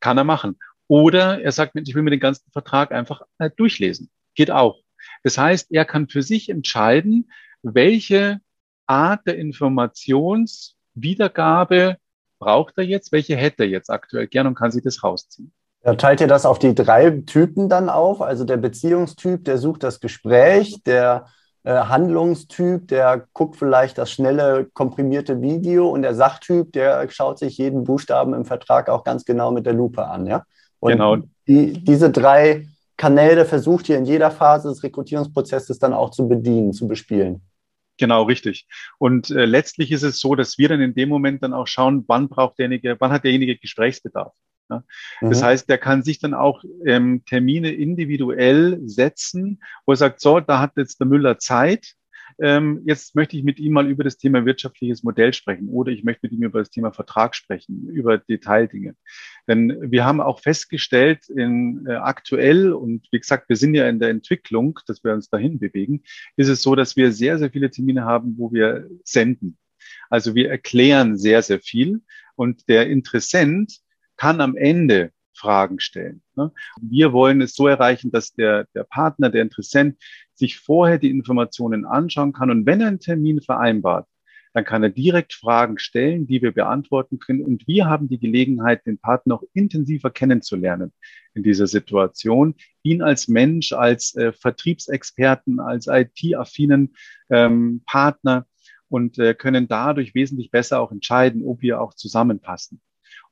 Kann 0.00 0.16
er 0.16 0.24
machen. 0.24 0.58
Oder 0.88 1.42
er 1.42 1.52
sagt, 1.52 1.76
ich 1.76 1.94
will 1.94 2.02
mir 2.02 2.10
den 2.10 2.20
ganzen 2.20 2.50
Vertrag 2.52 2.90
einfach 2.90 3.22
äh, 3.38 3.50
durchlesen. 3.54 4.10
Geht 4.34 4.50
auch. 4.50 4.80
Das 5.22 5.36
heißt, 5.36 5.70
er 5.70 5.84
kann 5.84 6.08
für 6.08 6.22
sich 6.22 6.48
entscheiden, 6.48 7.30
welche 7.62 8.40
Art 8.86 9.26
der 9.26 9.38
Informations- 9.38 10.74
Wiedergabe 10.94 11.96
braucht 12.38 12.78
er 12.78 12.84
jetzt? 12.84 13.12
Welche 13.12 13.36
hätte 13.36 13.64
er 13.64 13.68
jetzt 13.68 13.90
aktuell 13.90 14.26
gern 14.26 14.46
und 14.46 14.54
kann 14.54 14.70
sich 14.70 14.82
das 14.82 15.02
rausziehen? 15.04 15.52
Ja, 15.84 15.94
teilt 15.94 16.20
ihr 16.20 16.26
das 16.26 16.44
auf 16.44 16.58
die 16.58 16.74
drei 16.74 17.10
Typen 17.26 17.68
dann 17.68 17.88
auf? 17.88 18.20
Also 18.20 18.44
der 18.44 18.58
Beziehungstyp, 18.58 19.44
der 19.44 19.58
sucht 19.58 19.82
das 19.82 20.00
Gespräch, 20.00 20.82
der 20.84 21.26
äh, 21.62 21.72
Handlungstyp, 21.72 22.88
der 22.88 23.26
guckt 23.32 23.56
vielleicht 23.56 23.96
das 23.98 24.10
schnelle, 24.10 24.66
komprimierte 24.72 25.40
Video 25.40 25.88
und 25.88 26.02
der 26.02 26.14
Sachtyp, 26.14 26.72
der 26.72 27.08
schaut 27.10 27.38
sich 27.38 27.56
jeden 27.58 27.84
Buchstaben 27.84 28.34
im 28.34 28.44
Vertrag 28.44 28.88
auch 28.88 29.04
ganz 29.04 29.24
genau 29.24 29.50
mit 29.52 29.66
der 29.66 29.72
Lupe 29.72 30.06
an, 30.06 30.26
ja? 30.26 30.44
Und 30.80 30.92
genau. 30.92 31.16
Die, 31.46 31.72
diese 31.72 32.10
drei 32.10 32.66
Kanäle 32.96 33.44
versucht 33.44 33.88
ihr 33.88 33.96
in 33.96 34.04
jeder 34.04 34.30
Phase 34.30 34.68
des 34.68 34.82
Rekrutierungsprozesses 34.82 35.78
dann 35.78 35.94
auch 35.94 36.10
zu 36.10 36.28
bedienen, 36.28 36.72
zu 36.72 36.86
bespielen. 36.86 37.42
Genau, 38.00 38.22
richtig. 38.22 38.66
Und 38.98 39.30
äh, 39.30 39.44
letztlich 39.44 39.92
ist 39.92 40.02
es 40.02 40.20
so, 40.20 40.34
dass 40.34 40.56
wir 40.56 40.70
dann 40.70 40.80
in 40.80 40.94
dem 40.94 41.10
Moment 41.10 41.42
dann 41.42 41.52
auch 41.52 41.66
schauen, 41.66 42.04
wann 42.08 42.30
braucht 42.30 42.58
derjenige, 42.58 42.96
wann 42.98 43.12
hat 43.12 43.24
derjenige 43.24 43.58
Gesprächsbedarf. 43.58 44.32
Ja. 44.70 44.82
Das 45.20 45.42
mhm. 45.42 45.44
heißt, 45.44 45.68
der 45.68 45.76
kann 45.76 46.02
sich 46.02 46.18
dann 46.18 46.32
auch 46.32 46.64
ähm, 46.86 47.24
Termine 47.26 47.72
individuell 47.72 48.80
setzen, 48.86 49.60
wo 49.84 49.92
er 49.92 49.96
sagt, 49.96 50.20
so, 50.20 50.40
da 50.40 50.60
hat 50.60 50.78
jetzt 50.78 50.98
der 50.98 51.08
Müller 51.08 51.38
Zeit, 51.38 51.94
ähm, 52.38 52.82
jetzt 52.84 53.14
möchte 53.14 53.36
ich 53.36 53.44
mit 53.44 53.58
ihm 53.58 53.72
mal 53.72 53.88
über 53.88 54.04
das 54.04 54.18
Thema 54.18 54.44
wirtschaftliches 54.44 55.02
Modell 55.02 55.32
sprechen 55.32 55.68
oder 55.68 55.92
ich 55.92 56.04
möchte 56.04 56.26
mit 56.26 56.32
ihm 56.32 56.42
über 56.42 56.58
das 56.58 56.70
Thema 56.70 56.92
Vertrag 56.92 57.34
sprechen, 57.34 57.88
über 57.88 58.18
Detaildinge. 58.18 58.94
Denn 59.48 59.90
wir 59.90 60.04
haben 60.04 60.20
auch 60.20 60.40
festgestellt, 60.40 61.28
in, 61.28 61.86
äh, 61.86 61.94
aktuell, 61.94 62.72
und 62.72 63.06
wie 63.10 63.20
gesagt, 63.20 63.48
wir 63.48 63.56
sind 63.56 63.74
ja 63.74 63.88
in 63.88 63.98
der 63.98 64.10
Entwicklung, 64.10 64.78
dass 64.86 65.02
wir 65.04 65.12
uns 65.12 65.28
dahin 65.28 65.58
bewegen, 65.58 66.02
ist 66.36 66.48
es 66.48 66.62
so, 66.62 66.74
dass 66.74 66.96
wir 66.96 67.12
sehr, 67.12 67.38
sehr 67.38 67.50
viele 67.50 67.70
Termine 67.70 68.04
haben, 68.04 68.36
wo 68.38 68.52
wir 68.52 68.88
senden. 69.04 69.58
Also 70.08 70.34
wir 70.34 70.50
erklären 70.50 71.16
sehr, 71.16 71.42
sehr 71.42 71.60
viel 71.60 72.02
und 72.36 72.68
der 72.68 72.88
Interessent 72.88 73.80
kann 74.16 74.40
am 74.40 74.56
Ende 74.56 75.12
Fragen 75.40 75.80
stellen. 75.80 76.22
Ne? 76.36 76.52
Wir 76.80 77.12
wollen 77.12 77.40
es 77.40 77.54
so 77.54 77.66
erreichen, 77.66 78.10
dass 78.10 78.34
der, 78.34 78.66
der 78.74 78.84
Partner, 78.84 79.30
der 79.30 79.42
Interessent 79.42 79.98
sich 80.40 80.58
vorher 80.58 80.98
die 80.98 81.10
Informationen 81.10 81.84
anschauen 81.84 82.32
kann 82.32 82.50
und 82.50 82.66
wenn 82.66 82.80
er 82.80 82.88
einen 82.88 82.98
Termin 82.98 83.40
vereinbart, 83.40 84.06
dann 84.52 84.64
kann 84.64 84.82
er 84.82 84.90
direkt 84.90 85.32
Fragen 85.32 85.78
stellen, 85.78 86.26
die 86.26 86.42
wir 86.42 86.52
beantworten 86.52 87.18
können. 87.18 87.42
Und 87.42 87.66
wir 87.68 87.86
haben 87.86 88.08
die 88.08 88.18
Gelegenheit, 88.18 88.84
den 88.84 88.98
Partner 88.98 89.36
auch 89.36 89.44
intensiver 89.54 90.10
kennenzulernen 90.10 90.92
in 91.34 91.42
dieser 91.42 91.66
Situation, 91.66 92.54
ihn 92.82 93.02
als 93.02 93.28
Mensch, 93.28 93.72
als 93.72 94.14
äh, 94.16 94.32
Vertriebsexperten, 94.32 95.60
als 95.60 95.86
IT-affinen 95.86 96.94
ähm, 97.30 97.82
Partner 97.86 98.46
und 98.88 99.18
äh, 99.18 99.34
können 99.34 99.68
dadurch 99.68 100.14
wesentlich 100.14 100.50
besser 100.50 100.80
auch 100.80 100.90
entscheiden, 100.90 101.44
ob 101.44 101.62
wir 101.62 101.80
auch 101.80 101.94
zusammenpassen. 101.94 102.80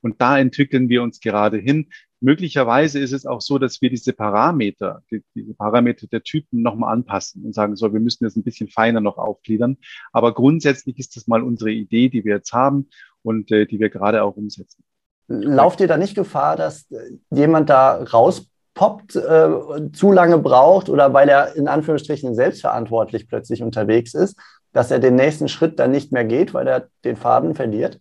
Und 0.01 0.21
da 0.21 0.39
entwickeln 0.39 0.87
wir 0.87 1.03
uns 1.03 1.19
gerade 1.19 1.57
hin. 1.57 1.89
Möglicherweise 2.21 2.99
ist 2.99 3.13
es 3.13 3.25
auch 3.25 3.41
so, 3.41 3.57
dass 3.57 3.81
wir 3.81 3.89
diese 3.89 4.11
Parameter, 4.13 5.03
die, 5.09 5.23
diese 5.35 5.53
Parameter 5.53 6.07
der 6.07 6.21
Typen 6.21 6.61
nochmal 6.61 6.93
anpassen 6.93 7.45
und 7.45 7.53
sagen, 7.53 7.75
so, 7.75 7.93
wir 7.93 7.99
müssen 7.99 8.25
das 8.25 8.35
ein 8.35 8.43
bisschen 8.43 8.67
feiner 8.67 8.99
noch 8.99 9.17
aufgliedern. 9.17 9.77
Aber 10.11 10.33
grundsätzlich 10.33 10.99
ist 10.99 11.15
das 11.15 11.27
mal 11.27 11.43
unsere 11.43 11.71
Idee, 11.71 12.09
die 12.09 12.25
wir 12.25 12.35
jetzt 12.35 12.51
haben 12.51 12.89
und 13.21 13.51
äh, 13.51 13.65
die 13.65 13.79
wir 13.79 13.89
gerade 13.89 14.23
auch 14.23 14.35
umsetzen. 14.35 14.83
Lauft 15.27 15.79
ihr 15.79 15.87
da 15.87 15.97
nicht 15.97 16.15
Gefahr, 16.15 16.55
dass 16.57 16.91
äh, 16.91 16.97
jemand 17.31 17.69
da 17.69 18.03
rauspoppt, 18.03 19.15
äh, 19.15 19.91
zu 19.93 20.11
lange 20.11 20.39
braucht 20.39 20.89
oder 20.89 21.13
weil 21.13 21.29
er 21.29 21.55
in 21.55 21.67
Anführungsstrichen 21.67 22.35
selbstverantwortlich 22.35 23.27
plötzlich 23.29 23.63
unterwegs 23.63 24.13
ist, 24.13 24.37
dass 24.73 24.91
er 24.91 24.99
den 24.99 25.15
nächsten 25.15 25.47
Schritt 25.47 25.79
dann 25.79 25.91
nicht 25.91 26.11
mehr 26.11 26.25
geht, 26.25 26.53
weil 26.53 26.67
er 26.67 26.89
den 27.05 27.15
Faden 27.15 27.55
verliert? 27.55 27.99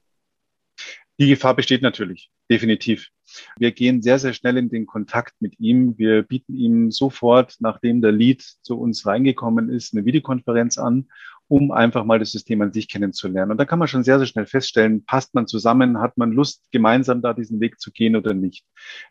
Die 1.20 1.28
Gefahr 1.28 1.54
besteht 1.54 1.82
natürlich, 1.82 2.30
definitiv. 2.50 3.10
Wir 3.58 3.72
gehen 3.72 4.02
sehr, 4.02 4.18
sehr 4.18 4.32
schnell 4.32 4.56
in 4.56 4.68
den 4.68 4.86
Kontakt 4.86 5.34
mit 5.40 5.58
ihm. 5.58 5.96
Wir 5.98 6.22
bieten 6.22 6.54
ihm 6.54 6.90
sofort, 6.90 7.56
nachdem 7.60 8.00
der 8.00 8.12
Lead 8.12 8.42
zu 8.62 8.78
uns 8.78 9.06
reingekommen 9.06 9.68
ist, 9.68 9.94
eine 9.94 10.04
Videokonferenz 10.04 10.78
an, 10.78 11.08
um 11.48 11.72
einfach 11.72 12.04
mal 12.04 12.18
das 12.18 12.30
System 12.30 12.60
an 12.60 12.72
sich 12.72 12.88
kennenzulernen. 12.88 13.50
Und 13.50 13.58
da 13.58 13.64
kann 13.64 13.78
man 13.78 13.88
schon 13.88 14.04
sehr, 14.04 14.18
sehr 14.18 14.26
schnell 14.26 14.46
feststellen, 14.46 15.04
passt 15.04 15.34
man 15.34 15.46
zusammen, 15.46 15.98
hat 15.98 16.18
man 16.18 16.30
Lust, 16.30 16.70
gemeinsam 16.70 17.22
da 17.22 17.32
diesen 17.32 17.58
Weg 17.60 17.80
zu 17.80 17.90
gehen 17.90 18.16
oder 18.16 18.34
nicht. 18.34 18.66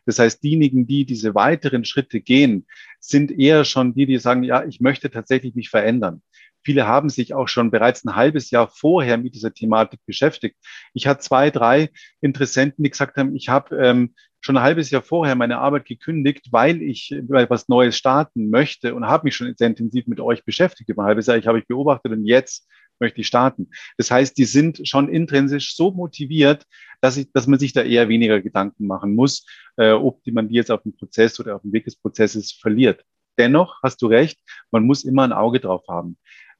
Das 0.06 0.18
heißt, 0.18 0.42
diejenigen, 0.42 0.86
die 0.86 1.04
diese 1.04 1.34
weiteren 1.34 1.84
Schritte 1.84 2.20
gehen, 2.20 2.66
sind 3.00 3.32
eher 3.32 3.64
schon 3.64 3.94
die, 3.94 4.06
die 4.06 4.18
sagen, 4.18 4.44
ja, 4.44 4.64
ich 4.64 4.80
möchte 4.80 5.10
tatsächlich 5.10 5.54
mich 5.54 5.68
verändern. 5.68 6.22
Viele 6.64 6.86
haben 6.86 7.08
sich 7.08 7.34
auch 7.34 7.48
schon 7.48 7.70
bereits 7.70 8.04
ein 8.04 8.14
halbes 8.14 8.50
Jahr 8.50 8.68
vorher 8.68 9.16
mit 9.16 9.34
dieser 9.34 9.54
Thematik 9.54 10.00
beschäftigt. 10.06 10.56
Ich 10.94 11.06
hatte 11.06 11.20
zwei, 11.20 11.50
drei 11.50 11.90
Interessenten, 12.20 12.84
die 12.84 12.90
gesagt 12.90 13.16
haben, 13.16 13.34
ich 13.36 13.48
habe 13.48 13.76
ähm, 13.76 14.14
schon 14.40 14.56
ein 14.56 14.62
halbes 14.62 14.90
Jahr 14.90 15.02
vorher 15.02 15.34
meine 15.34 15.58
Arbeit 15.58 15.84
gekündigt, 15.84 16.48
weil 16.50 16.82
ich 16.82 17.14
was 17.26 17.68
Neues 17.68 17.96
starten 17.96 18.50
möchte 18.50 18.94
und 18.94 19.06
habe 19.06 19.24
mich 19.24 19.36
schon 19.36 19.52
sehr 19.56 19.68
intensiv 19.68 20.06
mit 20.06 20.20
euch 20.20 20.44
beschäftigt 20.44 20.88
über 20.88 21.02
ein 21.02 21.08
halbes 21.08 21.26
Jahr. 21.26 21.36
Ich 21.36 21.46
habe 21.46 21.58
ich 21.58 21.66
beobachtet 21.66 22.12
und 22.12 22.24
jetzt 22.24 22.68
möchte 23.00 23.20
ich 23.20 23.26
starten. 23.26 23.70
Das 23.96 24.10
heißt, 24.10 24.36
die 24.38 24.44
sind 24.44 24.86
schon 24.86 25.08
intrinsisch 25.08 25.76
so 25.76 25.90
motiviert, 25.90 26.64
dass, 27.00 27.16
ich, 27.16 27.30
dass 27.32 27.46
man 27.46 27.58
sich 27.58 27.72
da 27.72 27.82
eher 27.82 28.08
weniger 28.08 28.40
Gedanken 28.40 28.86
machen 28.86 29.14
muss, 29.14 29.46
äh, 29.76 29.92
ob 29.92 30.22
die 30.24 30.32
man 30.32 30.48
die 30.48 30.56
jetzt 30.56 30.70
auf 30.70 30.82
dem 30.82 30.96
Prozess 30.96 31.38
oder 31.38 31.56
auf 31.56 31.62
dem 31.62 31.72
Weg 31.72 31.84
des 31.84 31.96
Prozesses 31.96 32.52
verliert. 32.52 33.04
Dennoch 33.38 33.80
hast 33.84 34.02
du 34.02 34.06
recht, 34.08 34.40
man 34.72 34.84
muss 34.84 35.04
immer 35.04 35.22
ein 35.22 35.32
Auge 35.32 35.60
drauf 35.60 35.84
haben 35.88 36.18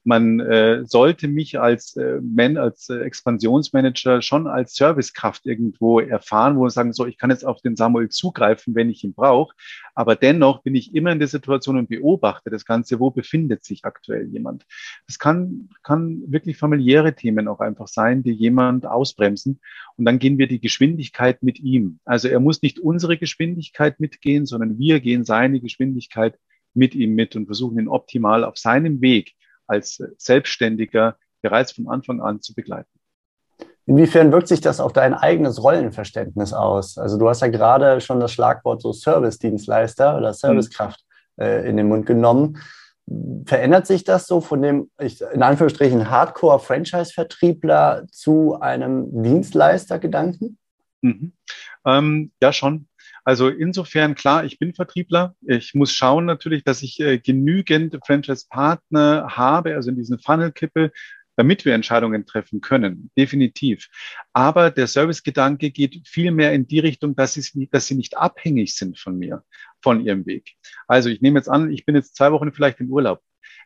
man 0.09 0.41
äh, 0.41 0.87
sollte 0.87 1.29
mich 1.29 1.61
als, 1.61 1.95
äh, 1.97 2.21
Man, 2.23 2.57
als 2.57 2.89
äh, 2.89 3.01
Expansionsmanager 3.01 4.23
schon 4.23 4.47
als 4.47 4.75
Servicekraft 4.75 5.45
irgendwo 5.45 6.01
erfahren, 6.01 6.57
wo 6.57 6.63
man 6.63 6.71
sagen 6.71 6.95
so, 6.95 7.05
ich 7.05 7.19
kann 7.19 7.29
jetzt 7.29 7.45
auf 7.45 7.61
den 7.61 7.77
Samuel 7.77 8.09
zugreifen, 8.09 8.75
wenn 8.75 8.89
ich 8.89 9.05
ihn 9.05 9.13
brauche. 9.13 9.55
Aber 9.95 10.17
dennoch 10.17 10.63
bin 10.63 10.75
ich 10.75 10.95
immer 10.95 11.13
in 11.13 11.19
der 11.19 11.29
Situation 11.29 11.77
und 11.77 11.91
beobachte 11.91 12.49
das 12.49 12.65
Ganze, 12.65 13.01
wo 13.01 13.11
befindet 13.11 13.65
sich 13.65 13.85
aktuell 13.85 14.27
jemand. 14.29 14.65
Das 15.07 15.19
kann, 15.19 15.69
kann 15.83 16.23
wirklich 16.27 16.57
familiäre 16.57 17.15
Themen 17.15 17.47
auch 17.47 17.61
einfach 17.61 17.89
sein, 17.89 18.23
die 18.23 18.33
jemand 18.33 18.87
ausbremsen. 18.87 19.61
Und 19.99 20.07
dann 20.07 20.19
gehen 20.19 20.39
wir 20.39 20.49
die 20.49 20.61
Geschwindigkeit 20.61 21.43
mit 21.43 21.61
ihm. 21.61 22.01
Also 22.07 22.29
er 22.29 22.41
muss 22.41 22.63
nicht 22.63 22.81
unsere 22.81 23.19
Geschwindigkeit 23.19 24.01
mitgehen, 24.01 24.47
sondern 24.47 24.79
wir 24.79 25.01
gehen 25.01 25.25
seine 25.25 25.61
Geschwindigkeit 25.61 26.39
mit 26.73 26.95
ihm 26.95 27.15
mit 27.15 27.37
und 27.37 27.45
versuchen 27.45 27.79
ihn 27.79 27.89
optimal 27.89 28.43
auf 28.43 28.57
seinem 28.57 29.03
Weg 29.03 29.35
als 29.69 30.03
Selbstständiger 30.17 31.17
bereits 31.43 31.73
von 31.73 31.89
Anfang 31.89 32.21
an 32.21 32.41
zu 32.41 32.55
begleiten. 32.55 32.91
Inwiefern 33.87 34.33
wirkt 34.33 34.49
sich 34.49 34.61
das 34.61 34.81
auf 34.81 34.93
dein 34.93 35.15
eigenes 35.15 35.63
Rollenverständnis 35.63 36.53
aus? 36.53 36.99
Also 36.99 37.17
du 37.19 37.27
hast 37.27 37.41
ja 37.41 37.49
gerade 37.49 38.03
schon 38.03 38.21
das 38.21 38.33
Schlagwort 38.33 38.83
so 38.83 38.93
Service-Dienstleister 38.93 40.19
oder 40.19 40.35
Servicekraft 40.35 41.03
mhm. 41.37 41.43
äh, 41.45 41.69
in 41.69 41.79
den 41.79 41.89
Mund 41.89 42.05
genommen. 42.05 42.59
Verändert 43.47 43.87
sich 43.87 44.05
das 44.05 44.27
so 44.27 44.43
von 44.43 44.61
dem, 44.61 44.91
in 44.99 45.43
Anführungsstrichen, 45.43 46.11
Hardcore-Franchise-Vertriebler 46.11 48.05
zu 48.11 48.61
einem 48.61 49.23
Dienstleister-Gedanken? 49.23 50.59
Mhm. 51.01 51.33
Ähm, 51.87 52.33
ja, 52.43 52.53
schon. 52.53 52.89
Also 53.29 53.51
insofern 53.51 54.15
klar, 54.15 54.47
ich 54.47 54.59
bin 54.59 54.73
Vertriebler. 54.73 55.37
Ich 55.47 55.75
muss 55.75 55.93
schauen 55.93 56.25
natürlich, 56.25 56.65
dass 56.65 56.83
ich 56.83 56.99
äh, 56.99 57.19
genügend 57.19 57.99
Franchise-Partner 58.07 59.37
habe, 59.37 59.75
also 59.75 59.91
in 59.91 59.97
diesen 59.97 60.19
Funnel 60.19 60.51
kippe, 60.51 60.93
damit 61.37 61.67
wir 61.67 61.75
Entscheidungen 61.75 62.25
treffen 62.25 62.63
können. 62.63 63.11
Definitiv. 63.19 63.91
Aber 64.33 64.71
der 64.71 64.87
Servicegedanke 64.87 65.71
geht 65.71 66.09
viel 66.09 66.31
mehr 66.31 66.55
in 66.55 66.67
die 66.67 66.79
Richtung, 66.79 67.17
dass 67.17 67.35
sie, 67.35 67.69
dass 67.71 67.87
sie 67.87 67.97
nicht 67.97 68.17
abhängig 68.17 68.75
sind 68.75 68.99
von 68.99 69.19
mir, 69.19 69.45
von 69.83 70.03
ihrem 70.03 70.25
Weg. 70.25 70.55
Also 70.87 71.11
ich 71.11 71.21
nehme 71.21 71.39
jetzt 71.39 71.51
an, 71.51 71.71
ich 71.71 71.85
bin 71.85 71.97
jetzt 71.97 72.17
zwei 72.17 72.33
Wochen 72.33 72.51
vielleicht 72.51 72.81
im 72.81 72.91
Urlaub. 72.91 73.21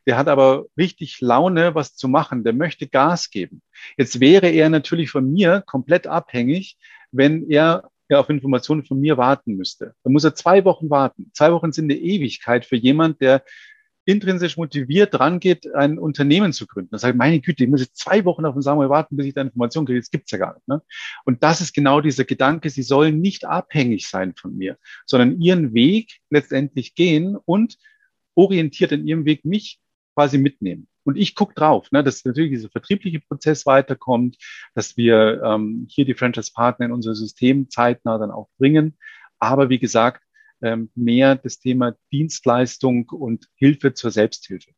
Der 0.08 0.16
hat 0.16 0.26
aber 0.26 0.64
richtig 0.76 1.20
Laune, 1.20 1.76
was 1.76 1.94
zu 1.94 2.08
machen. 2.08 2.42
Der 2.42 2.52
möchte 2.52 2.88
Gas 2.88 3.30
geben. 3.30 3.62
Jetzt 3.96 4.18
wäre 4.18 4.48
er 4.48 4.70
natürlich 4.70 5.12
von 5.12 5.32
mir 5.32 5.62
komplett 5.64 6.08
abhängig, 6.08 6.78
wenn 7.12 7.48
er 7.48 7.91
er 8.12 8.20
auf 8.20 8.30
Informationen 8.30 8.84
von 8.84 9.00
mir 9.00 9.16
warten 9.16 9.56
müsste. 9.56 9.94
Dann 10.04 10.12
muss 10.12 10.24
er 10.24 10.34
zwei 10.34 10.64
Wochen 10.64 10.90
warten. 10.90 11.30
Zwei 11.34 11.52
Wochen 11.52 11.72
sind 11.72 11.90
eine 11.90 11.98
Ewigkeit 11.98 12.64
für 12.64 12.76
jemand, 12.76 13.20
der 13.20 13.42
intrinsisch 14.04 14.56
motiviert 14.56 15.14
drangeht, 15.14 15.72
ein 15.74 15.98
Unternehmen 15.98 16.52
zu 16.52 16.66
gründen. 16.66 16.90
Das 16.90 17.02
sagt, 17.02 17.16
meine 17.16 17.40
Güte, 17.40 17.64
ich 17.64 17.70
muss 17.70 17.80
jetzt 17.80 17.98
zwei 17.98 18.24
Wochen 18.24 18.44
auf 18.44 18.54
den 18.54 18.62
Samuel 18.62 18.88
warten, 18.88 19.16
bis 19.16 19.26
ich 19.26 19.34
da 19.34 19.42
Informationen 19.42 19.86
kriege. 19.86 20.00
Das 20.00 20.10
gibt's 20.10 20.30
ja 20.32 20.38
gar 20.38 20.54
nicht. 20.54 20.66
Ne? 20.66 20.82
Und 21.24 21.42
das 21.42 21.60
ist 21.60 21.72
genau 21.72 22.00
dieser 22.00 22.24
Gedanke, 22.24 22.68
sie 22.70 22.82
sollen 22.82 23.20
nicht 23.20 23.44
abhängig 23.44 24.08
sein 24.08 24.34
von 24.34 24.56
mir, 24.56 24.76
sondern 25.06 25.40
ihren 25.40 25.72
Weg 25.72 26.18
letztendlich 26.30 26.94
gehen 26.94 27.36
und 27.36 27.78
orientiert 28.34 28.92
in 28.92 29.06
ihrem 29.06 29.24
Weg 29.24 29.44
mich 29.44 29.78
quasi 30.14 30.38
mitnehmen. 30.38 30.88
Und 31.04 31.16
ich 31.16 31.34
gucke 31.34 31.54
drauf, 31.54 31.90
ne, 31.90 32.02
dass 32.02 32.24
natürlich 32.24 32.52
dieser 32.52 32.70
vertriebliche 32.70 33.20
Prozess 33.20 33.66
weiterkommt, 33.66 34.36
dass 34.74 34.96
wir 34.96 35.42
ähm, 35.42 35.86
hier 35.90 36.04
die 36.04 36.14
Franchise-Partner 36.14 36.86
in 36.86 36.92
unser 36.92 37.14
System 37.14 37.70
zeitnah 37.70 38.18
dann 38.18 38.30
auch 38.30 38.48
bringen. 38.58 38.96
Aber 39.38 39.68
wie 39.68 39.78
gesagt, 39.78 40.22
ähm, 40.62 40.90
mehr 40.94 41.34
das 41.34 41.58
Thema 41.58 41.94
Dienstleistung 42.12 43.08
und 43.08 43.48
Hilfe 43.56 43.94
zur 43.94 44.10
Selbsthilfe. 44.10 44.70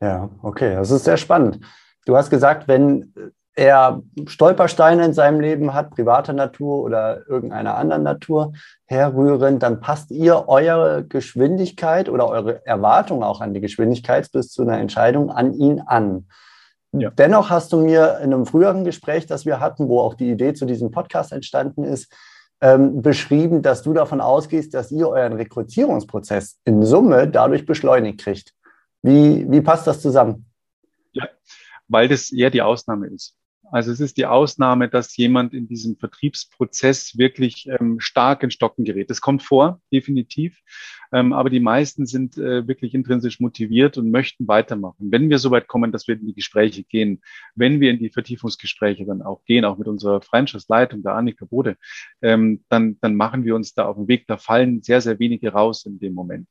Ja, 0.00 0.30
okay, 0.42 0.74
das 0.74 0.90
ist 0.90 1.04
sehr 1.04 1.16
spannend. 1.16 1.60
Du 2.06 2.16
hast 2.16 2.30
gesagt, 2.30 2.68
wenn 2.68 3.12
er 3.56 4.02
Stolpersteine 4.26 5.04
in 5.06 5.14
seinem 5.14 5.40
Leben 5.40 5.72
hat, 5.72 5.90
privater 5.90 6.34
Natur 6.34 6.82
oder 6.84 7.26
irgendeiner 7.26 7.76
anderen 7.76 8.02
Natur 8.02 8.52
herrühren, 8.84 9.58
dann 9.58 9.80
passt 9.80 10.10
ihr 10.10 10.46
eure 10.46 11.04
Geschwindigkeit 11.04 12.10
oder 12.10 12.28
eure 12.28 12.64
Erwartung 12.66 13.22
auch 13.22 13.40
an 13.40 13.54
die 13.54 13.62
Geschwindigkeit 13.62 14.30
bis 14.30 14.52
zu 14.52 14.62
einer 14.62 14.78
Entscheidung 14.78 15.30
an 15.30 15.54
ihn 15.54 15.80
an. 15.80 16.26
Ja. 16.92 17.10
Dennoch 17.10 17.48
hast 17.48 17.72
du 17.72 17.80
mir 17.80 18.18
in 18.22 18.32
einem 18.32 18.44
früheren 18.44 18.84
Gespräch, 18.84 19.26
das 19.26 19.46
wir 19.46 19.58
hatten, 19.58 19.88
wo 19.88 20.00
auch 20.00 20.14
die 20.14 20.30
Idee 20.30 20.52
zu 20.52 20.66
diesem 20.66 20.90
Podcast 20.90 21.32
entstanden 21.32 21.82
ist, 21.82 22.12
ähm, 22.60 23.02
beschrieben, 23.02 23.62
dass 23.62 23.82
du 23.82 23.94
davon 23.94 24.20
ausgehst, 24.20 24.74
dass 24.74 24.90
ihr 24.90 25.08
euren 25.08 25.32
Rekrutierungsprozess 25.32 26.58
in 26.64 26.82
Summe 26.82 27.28
dadurch 27.28 27.64
beschleunigt 27.66 28.20
kriegt. 28.20 28.52
Wie, 29.02 29.50
wie 29.50 29.60
passt 29.62 29.86
das 29.86 30.00
zusammen? 30.00 30.46
Ja, 31.12 31.28
weil 31.88 32.08
das 32.08 32.32
eher 32.32 32.50
die 32.50 32.62
Ausnahme 32.62 33.08
ist. 33.08 33.34
Also 33.72 33.90
es 33.90 34.00
ist 34.00 34.16
die 34.16 34.26
Ausnahme, 34.26 34.88
dass 34.88 35.16
jemand 35.16 35.52
in 35.52 35.66
diesem 35.66 35.96
Vertriebsprozess 35.96 37.18
wirklich 37.18 37.68
ähm, 37.68 38.00
stark 38.00 38.42
in 38.42 38.50
Stocken 38.50 38.84
gerät. 38.84 39.10
Das 39.10 39.20
kommt 39.20 39.42
vor, 39.42 39.80
definitiv. 39.92 40.60
Ähm, 41.12 41.32
aber 41.32 41.50
die 41.50 41.60
meisten 41.60 42.06
sind 42.06 42.36
äh, 42.36 42.66
wirklich 42.66 42.94
intrinsisch 42.94 43.40
motiviert 43.40 43.98
und 43.98 44.10
möchten 44.10 44.48
weitermachen. 44.48 45.10
Wenn 45.10 45.30
wir 45.30 45.38
so 45.38 45.50
weit 45.50 45.68
kommen, 45.68 45.92
dass 45.92 46.06
wir 46.08 46.16
in 46.16 46.26
die 46.26 46.34
Gespräche 46.34 46.84
gehen, 46.84 47.22
wenn 47.54 47.80
wir 47.80 47.90
in 47.90 47.98
die 47.98 48.10
Vertiefungsgespräche 48.10 49.04
dann 49.04 49.22
auch 49.22 49.44
gehen, 49.44 49.64
auch 49.64 49.78
mit 49.78 49.88
unserer 49.88 50.20
Franchise-Leitung, 50.20 51.02
der 51.02 51.14
Annika 51.14 51.44
Bode, 51.44 51.76
ähm, 52.22 52.64
dann, 52.68 52.98
dann 53.00 53.14
machen 53.14 53.44
wir 53.44 53.54
uns 53.54 53.74
da 53.74 53.86
auf 53.86 53.96
den 53.96 54.08
Weg. 54.08 54.26
Da 54.26 54.36
fallen 54.36 54.82
sehr, 54.82 55.00
sehr 55.00 55.18
wenige 55.18 55.52
raus 55.52 55.86
in 55.86 55.98
dem 55.98 56.14
Moment. 56.14 56.48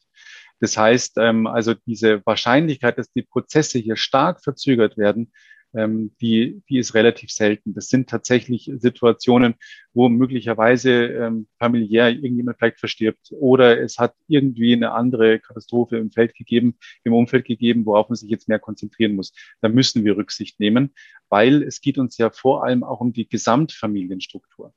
Das 0.60 0.78
heißt, 0.78 1.18
ähm, 1.18 1.48
also 1.48 1.74
diese 1.86 2.26
Wahrscheinlichkeit, 2.26 2.98
dass 2.98 3.12
die 3.12 3.24
Prozesse 3.24 3.80
hier 3.80 3.98
stark 3.98 4.42
verzögert 4.44 4.98
werden, 4.98 5.32
ähm, 5.76 6.16
die, 6.22 6.62
die 6.70 6.78
ist 6.78 6.94
relativ 6.94 7.32
selten. 7.32 7.74
Das 7.74 7.90
sind 7.90 8.10
tatsächlich 8.10 8.72
Situationen, 8.78 9.56
wo 9.94 10.10
möglicherweise 10.10 10.92
ähm, 10.92 11.48
familiär 11.60 12.10
irgendjemand 12.10 12.58
vielleicht 12.58 12.80
verstirbt 12.80 13.32
oder 13.32 13.80
es 13.80 13.98
hat 13.98 14.14
irgendwie 14.28 14.74
eine 14.74 14.92
andere 14.92 15.40
Katastrophe 15.40 15.98
im 15.98 16.12
Feld 16.12 16.36
gegeben, 16.36 16.78
im 17.04 17.14
Umfeld 17.14 17.46
gegeben, 17.46 17.86
worauf 17.86 18.10
man 18.10 18.16
sich 18.16 18.30
jetzt 18.30 18.48
mehr 18.48 18.60
konzentrieren 18.60 19.16
muss. 19.16 19.34
Da 19.62 19.70
müssen 19.70 20.04
wir 20.04 20.18
Rücksicht 20.18 20.60
nehmen, 20.60 20.94
weil 21.30 21.64
es 21.64 21.82
geht 21.82 21.98
uns 21.98 22.18
ja 22.18 22.30
vor 22.30 22.64
allem 22.64 22.84
auch 22.84 23.02
um 23.02 23.14
die 23.14 23.28
Gesamtfamilienstruktur. 23.28 24.74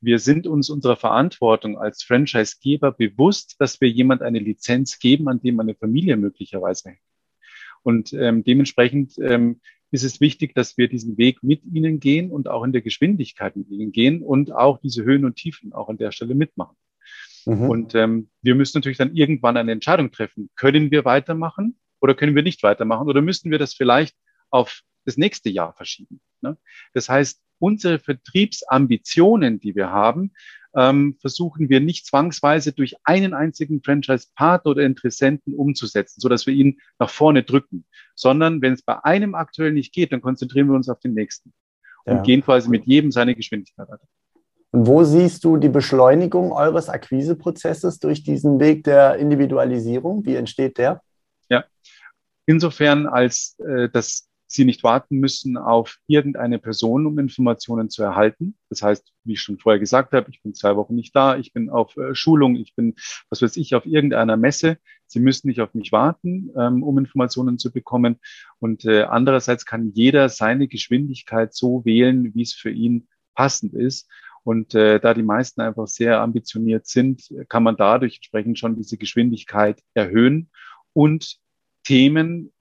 Wir 0.00 0.18
sind 0.18 0.46
uns 0.46 0.70
unserer 0.70 0.96
Verantwortung 0.96 1.78
als 1.78 2.02
Franchisegeber 2.02 2.92
bewusst, 2.92 3.56
dass 3.58 3.80
wir 3.80 3.88
jemand 3.88 4.22
eine 4.22 4.38
Lizenz 4.38 4.98
geben, 4.98 5.28
an 5.28 5.40
dem 5.40 5.60
eine 5.60 5.74
Familie 5.74 6.16
möglicherweise 6.16 6.90
hängt. 6.90 7.00
Und 7.82 8.12
ähm, 8.12 8.44
dementsprechend 8.44 9.18
ähm, 9.18 9.60
ist 9.92 10.04
es 10.04 10.20
wichtig, 10.20 10.54
dass 10.54 10.78
wir 10.78 10.88
diesen 10.88 11.18
Weg 11.18 11.42
mit 11.42 11.62
ihnen 11.64 12.00
gehen 12.00 12.30
und 12.30 12.48
auch 12.48 12.64
in 12.64 12.72
der 12.72 12.80
Geschwindigkeit 12.80 13.56
mit 13.56 13.68
ihnen 13.68 13.92
gehen 13.92 14.22
und 14.22 14.50
auch 14.50 14.78
diese 14.78 15.04
Höhen 15.04 15.24
und 15.24 15.36
Tiefen 15.36 15.72
auch 15.72 15.88
an 15.88 15.98
der 15.98 16.12
Stelle 16.12 16.34
mitmachen. 16.34 16.76
Mhm. 17.44 17.70
Und 17.70 17.94
ähm, 17.94 18.30
wir 18.40 18.54
müssen 18.54 18.78
natürlich 18.78 18.98
dann 18.98 19.14
irgendwann 19.14 19.56
eine 19.56 19.72
Entscheidung 19.72 20.10
treffen. 20.10 20.50
Können 20.56 20.90
wir 20.90 21.04
weitermachen 21.04 21.78
oder 22.00 22.14
können 22.14 22.34
wir 22.34 22.42
nicht 22.42 22.62
weitermachen 22.62 23.06
oder 23.06 23.20
müssen 23.20 23.50
wir 23.50 23.58
das 23.58 23.74
vielleicht 23.74 24.16
auf 24.50 24.80
das 25.04 25.18
nächste 25.18 25.50
Jahr 25.50 25.74
verschieben? 25.74 26.20
Ne? 26.40 26.56
Das 26.94 27.08
heißt, 27.08 27.42
unsere 27.58 27.98
Vertriebsambitionen, 27.98 29.60
die 29.60 29.76
wir 29.76 29.90
haben, 29.90 30.32
ähm, 30.74 31.16
versuchen 31.20 31.68
wir 31.68 31.80
nicht 31.80 32.06
zwangsweise 32.06 32.72
durch 32.72 32.94
einen 33.04 33.34
einzigen 33.34 33.82
Franchise-Partner 33.82 34.70
oder 34.70 34.82
Interessenten 34.82 35.54
umzusetzen, 35.54 36.20
so 36.20 36.28
dass 36.28 36.46
wir 36.46 36.54
ihn 36.54 36.80
nach 36.98 37.10
vorne 37.10 37.42
drücken, 37.42 37.84
sondern 38.14 38.62
wenn 38.62 38.72
es 38.72 38.82
bei 38.82 39.02
einem 39.04 39.34
aktuell 39.34 39.72
nicht 39.72 39.92
geht, 39.92 40.12
dann 40.12 40.22
konzentrieren 40.22 40.68
wir 40.68 40.74
uns 40.74 40.88
auf 40.88 41.00
den 41.00 41.14
nächsten 41.14 41.52
und 42.04 42.16
ja. 42.16 42.22
gehen 42.22 42.42
quasi 42.42 42.68
mit 42.68 42.86
jedem 42.86 43.12
seine 43.12 43.34
Geschwindigkeit 43.34 43.88
weiter. 43.88 44.06
Und 44.72 44.86
wo 44.86 45.04
siehst 45.04 45.44
du 45.44 45.58
die 45.58 45.68
Beschleunigung 45.68 46.52
eures 46.52 46.88
Akquiseprozesses 46.88 47.98
durch 47.98 48.24
diesen 48.24 48.58
Weg 48.58 48.84
der 48.84 49.16
Individualisierung? 49.16 50.24
Wie 50.24 50.34
entsteht 50.34 50.78
der? 50.78 51.02
Ja, 51.50 51.64
insofern 52.46 53.06
als 53.06 53.58
äh, 53.58 53.90
das 53.90 54.28
Sie 54.52 54.66
nicht 54.66 54.82
warten 54.82 55.18
müssen 55.18 55.56
auf 55.56 55.98
irgendeine 56.06 56.58
Person, 56.58 57.06
um 57.06 57.18
Informationen 57.18 57.88
zu 57.88 58.02
erhalten. 58.02 58.54
Das 58.68 58.82
heißt, 58.82 59.10
wie 59.24 59.32
ich 59.32 59.40
schon 59.40 59.58
vorher 59.58 59.80
gesagt 59.80 60.12
habe, 60.12 60.30
ich 60.30 60.42
bin 60.42 60.52
zwei 60.52 60.76
Wochen 60.76 60.94
nicht 60.94 61.16
da, 61.16 61.38
ich 61.38 61.54
bin 61.54 61.70
auf 61.70 61.96
äh, 61.96 62.14
Schulung, 62.14 62.56
ich 62.56 62.74
bin, 62.74 62.94
was 63.30 63.40
weiß 63.40 63.56
ich, 63.56 63.74
auf 63.74 63.86
irgendeiner 63.86 64.36
Messe. 64.36 64.76
Sie 65.06 65.20
müssen 65.20 65.48
nicht 65.48 65.62
auf 65.62 65.72
mich 65.72 65.90
warten, 65.90 66.50
ähm, 66.54 66.82
um 66.82 66.98
Informationen 66.98 67.58
zu 67.58 67.72
bekommen. 67.72 68.20
Und 68.58 68.84
äh, 68.84 69.04
andererseits 69.04 69.64
kann 69.64 69.90
jeder 69.94 70.28
seine 70.28 70.68
Geschwindigkeit 70.68 71.54
so 71.54 71.86
wählen, 71.86 72.34
wie 72.34 72.42
es 72.42 72.52
für 72.52 72.70
ihn 72.70 73.08
passend 73.34 73.72
ist. 73.72 74.10
Und 74.44 74.74
äh, 74.74 75.00
da 75.00 75.14
die 75.14 75.22
meisten 75.22 75.62
einfach 75.62 75.86
sehr 75.86 76.20
ambitioniert 76.20 76.86
sind, 76.86 77.22
kann 77.48 77.62
man 77.62 77.76
dadurch 77.78 78.16
entsprechend 78.16 78.58
schon 78.58 78.76
diese 78.76 78.98
Geschwindigkeit 78.98 79.80
erhöhen 79.94 80.50
und 80.92 81.38
Themen 81.84 82.52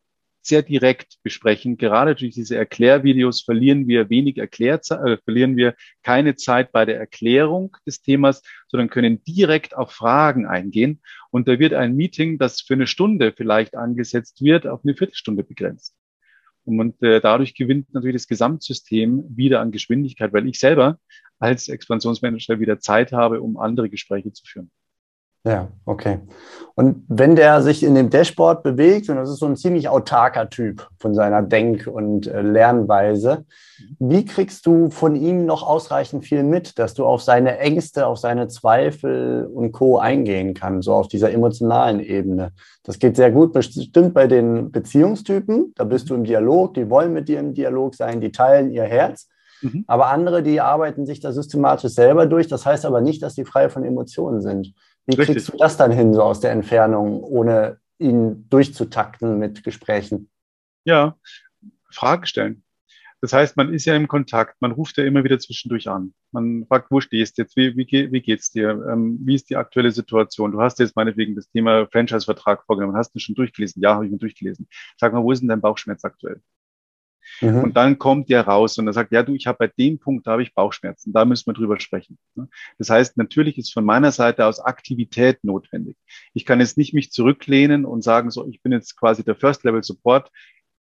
sehr 0.41 0.63
direkt 0.63 1.17
besprechen. 1.23 1.77
Gerade 1.77 2.15
durch 2.15 2.33
diese 2.33 2.55
Erklärvideos 2.55 3.41
verlieren 3.41 3.87
wir 3.87 4.09
wenig 4.09 4.37
Erklärzeit, 4.37 4.99
äh, 5.05 5.17
verlieren 5.23 5.55
wir 5.55 5.75
keine 6.03 6.35
Zeit 6.35 6.71
bei 6.71 6.85
der 6.85 6.97
Erklärung 6.99 7.77
des 7.85 8.01
Themas, 8.01 8.41
sondern 8.67 8.89
können 8.89 9.23
direkt 9.23 9.75
auf 9.75 9.91
Fragen 9.91 10.45
eingehen. 10.45 11.01
Und 11.29 11.47
da 11.47 11.59
wird 11.59 11.73
ein 11.73 11.95
Meeting, 11.95 12.37
das 12.37 12.61
für 12.61 12.73
eine 12.73 12.87
Stunde 12.87 13.33
vielleicht 13.35 13.75
angesetzt 13.75 14.41
wird, 14.41 14.67
auf 14.67 14.81
eine 14.83 14.95
Viertelstunde 14.95 15.43
begrenzt. 15.43 15.95
Und 16.63 17.01
äh, 17.01 17.21
dadurch 17.21 17.55
gewinnt 17.55 17.93
natürlich 17.93 18.17
das 18.17 18.27
Gesamtsystem 18.27 19.23
wieder 19.29 19.61
an 19.61 19.71
Geschwindigkeit, 19.71 20.31
weil 20.33 20.47
ich 20.47 20.59
selber 20.59 20.99
als 21.39 21.69
Expansionsmanager 21.69 22.59
wieder 22.59 22.79
Zeit 22.79 23.11
habe, 23.11 23.41
um 23.41 23.57
andere 23.57 23.89
Gespräche 23.89 24.31
zu 24.31 24.43
führen. 24.45 24.71
Ja, 25.43 25.69
okay. 25.85 26.19
Und 26.75 27.03
wenn 27.07 27.35
der 27.35 27.63
sich 27.63 27.83
in 27.83 27.95
dem 27.95 28.11
Dashboard 28.11 28.61
bewegt, 28.61 29.09
und 29.09 29.15
das 29.15 29.29
ist 29.29 29.39
so 29.39 29.47
ein 29.47 29.55
ziemlich 29.55 29.89
autarker 29.89 30.49
Typ 30.49 30.87
von 30.99 31.15
seiner 31.15 31.41
Denk- 31.41 31.87
und 31.87 32.27
äh, 32.27 32.41
Lernweise, 32.41 33.45
wie 33.97 34.23
kriegst 34.23 34.67
du 34.67 34.91
von 34.91 35.15
ihm 35.15 35.47
noch 35.47 35.63
ausreichend 35.63 36.25
viel 36.25 36.43
mit, 36.43 36.77
dass 36.77 36.93
du 36.93 37.05
auf 37.05 37.23
seine 37.23 37.57
Ängste, 37.57 38.05
auf 38.05 38.19
seine 38.19 38.49
Zweifel 38.49 39.49
und 39.51 39.71
Co. 39.71 39.97
eingehen 39.97 40.53
kannst, 40.53 40.85
so 40.85 40.93
auf 40.93 41.07
dieser 41.07 41.31
emotionalen 41.31 42.01
Ebene? 42.01 42.51
Das 42.83 42.99
geht 42.99 43.15
sehr 43.15 43.31
gut, 43.31 43.51
bestimmt 43.51 44.13
bei 44.13 44.27
den 44.27 44.71
Beziehungstypen. 44.71 45.73
Da 45.75 45.85
bist 45.85 46.11
du 46.11 46.15
im 46.15 46.23
Dialog, 46.23 46.75
die 46.75 46.87
wollen 46.87 47.13
mit 47.13 47.27
dir 47.27 47.39
im 47.39 47.55
Dialog 47.55 47.95
sein, 47.95 48.21
die 48.21 48.31
teilen 48.31 48.69
ihr 48.69 48.83
Herz. 48.83 49.27
Mhm. 49.61 49.85
Aber 49.87 50.07
andere, 50.07 50.43
die 50.43 50.59
arbeiten 50.61 51.05
sich 51.05 51.19
da 51.19 51.31
systematisch 51.31 51.93
selber 51.93 52.25
durch. 52.25 52.47
Das 52.47 52.65
heißt 52.65 52.85
aber 52.85 53.01
nicht, 53.01 53.21
dass 53.23 53.35
die 53.35 53.45
frei 53.45 53.69
von 53.69 53.83
Emotionen 53.83 54.41
sind. 54.41 54.73
Wie 55.05 55.15
Richtig. 55.15 55.35
kriegst 55.35 55.53
du 55.53 55.57
das 55.57 55.77
dann 55.77 55.91
hin, 55.91 56.13
so 56.13 56.21
aus 56.21 56.39
der 56.39 56.51
Entfernung, 56.51 57.23
ohne 57.23 57.79
ihn 57.97 58.47
durchzutakten 58.49 59.39
mit 59.39 59.63
Gesprächen? 59.63 60.29
Ja, 60.83 61.17
Fragen 61.89 62.25
stellen. 62.25 62.63
Das 63.21 63.33
heißt, 63.33 63.55
man 63.55 63.71
ist 63.71 63.85
ja 63.85 63.95
im 63.95 64.07
Kontakt, 64.07 64.59
man 64.61 64.71
ruft 64.71 64.97
ja 64.97 65.03
immer 65.03 65.23
wieder 65.23 65.37
zwischendurch 65.37 65.87
an. 65.87 66.15
Man 66.31 66.65
fragt, 66.65 66.89
wo 66.89 66.99
stehst 67.01 67.37
du 67.37 67.43
jetzt? 67.43 67.55
Wie, 67.55 67.77
wie, 67.77 68.11
wie 68.11 68.21
geht's 68.21 68.49
dir? 68.49 68.69
Ähm, 68.91 69.19
wie 69.21 69.35
ist 69.35 69.51
die 69.51 69.57
aktuelle 69.57 69.91
Situation? 69.91 70.51
Du 70.51 70.61
hast 70.61 70.79
jetzt 70.79 70.95
meinetwegen 70.95 71.35
das 71.35 71.47
Thema 71.47 71.85
Franchise-Vertrag 71.85 72.65
vorgenommen. 72.65 72.97
Hast 72.97 73.13
du 73.13 73.19
schon 73.19 73.35
durchgelesen? 73.35 73.81
Ja, 73.83 73.93
habe 73.93 74.05
ich 74.05 74.11
mir 74.11 74.17
durchgelesen. 74.17 74.67
Sag 74.97 75.13
mal, 75.13 75.21
wo 75.21 75.31
ist 75.31 75.41
denn 75.41 75.49
dein 75.49 75.61
Bauchschmerz 75.61 76.03
aktuell? 76.03 76.41
Mhm. 77.39 77.63
Und 77.63 77.77
dann 77.77 77.97
kommt 77.97 78.29
der 78.29 78.41
raus 78.41 78.77
und 78.77 78.87
er 78.87 78.93
sagt, 78.93 79.11
ja 79.11 79.23
du, 79.23 79.33
ich 79.33 79.47
habe 79.47 79.57
bei 79.59 79.67
dem 79.67 79.99
Punkt, 79.99 80.27
da 80.27 80.31
habe 80.31 80.43
ich 80.43 80.53
Bauchschmerzen, 80.53 81.13
da 81.13 81.25
müssen 81.25 81.47
wir 81.47 81.53
drüber 81.53 81.79
sprechen. 81.79 82.17
Ne? 82.35 82.49
Das 82.77 82.89
heißt, 82.89 83.17
natürlich 83.17 83.57
ist 83.57 83.73
von 83.73 83.85
meiner 83.85 84.11
Seite 84.11 84.45
aus 84.45 84.59
Aktivität 84.59 85.43
notwendig. 85.43 85.97
Ich 86.33 86.45
kann 86.45 86.59
jetzt 86.59 86.77
nicht 86.77 86.93
mich 86.93 87.11
zurücklehnen 87.11 87.85
und 87.85 88.03
sagen, 88.03 88.31
so, 88.31 88.47
ich 88.47 88.61
bin 88.61 88.71
jetzt 88.71 88.97
quasi 88.97 89.23
der 89.23 89.35
First 89.35 89.63
Level 89.63 89.83
Support, 89.83 90.29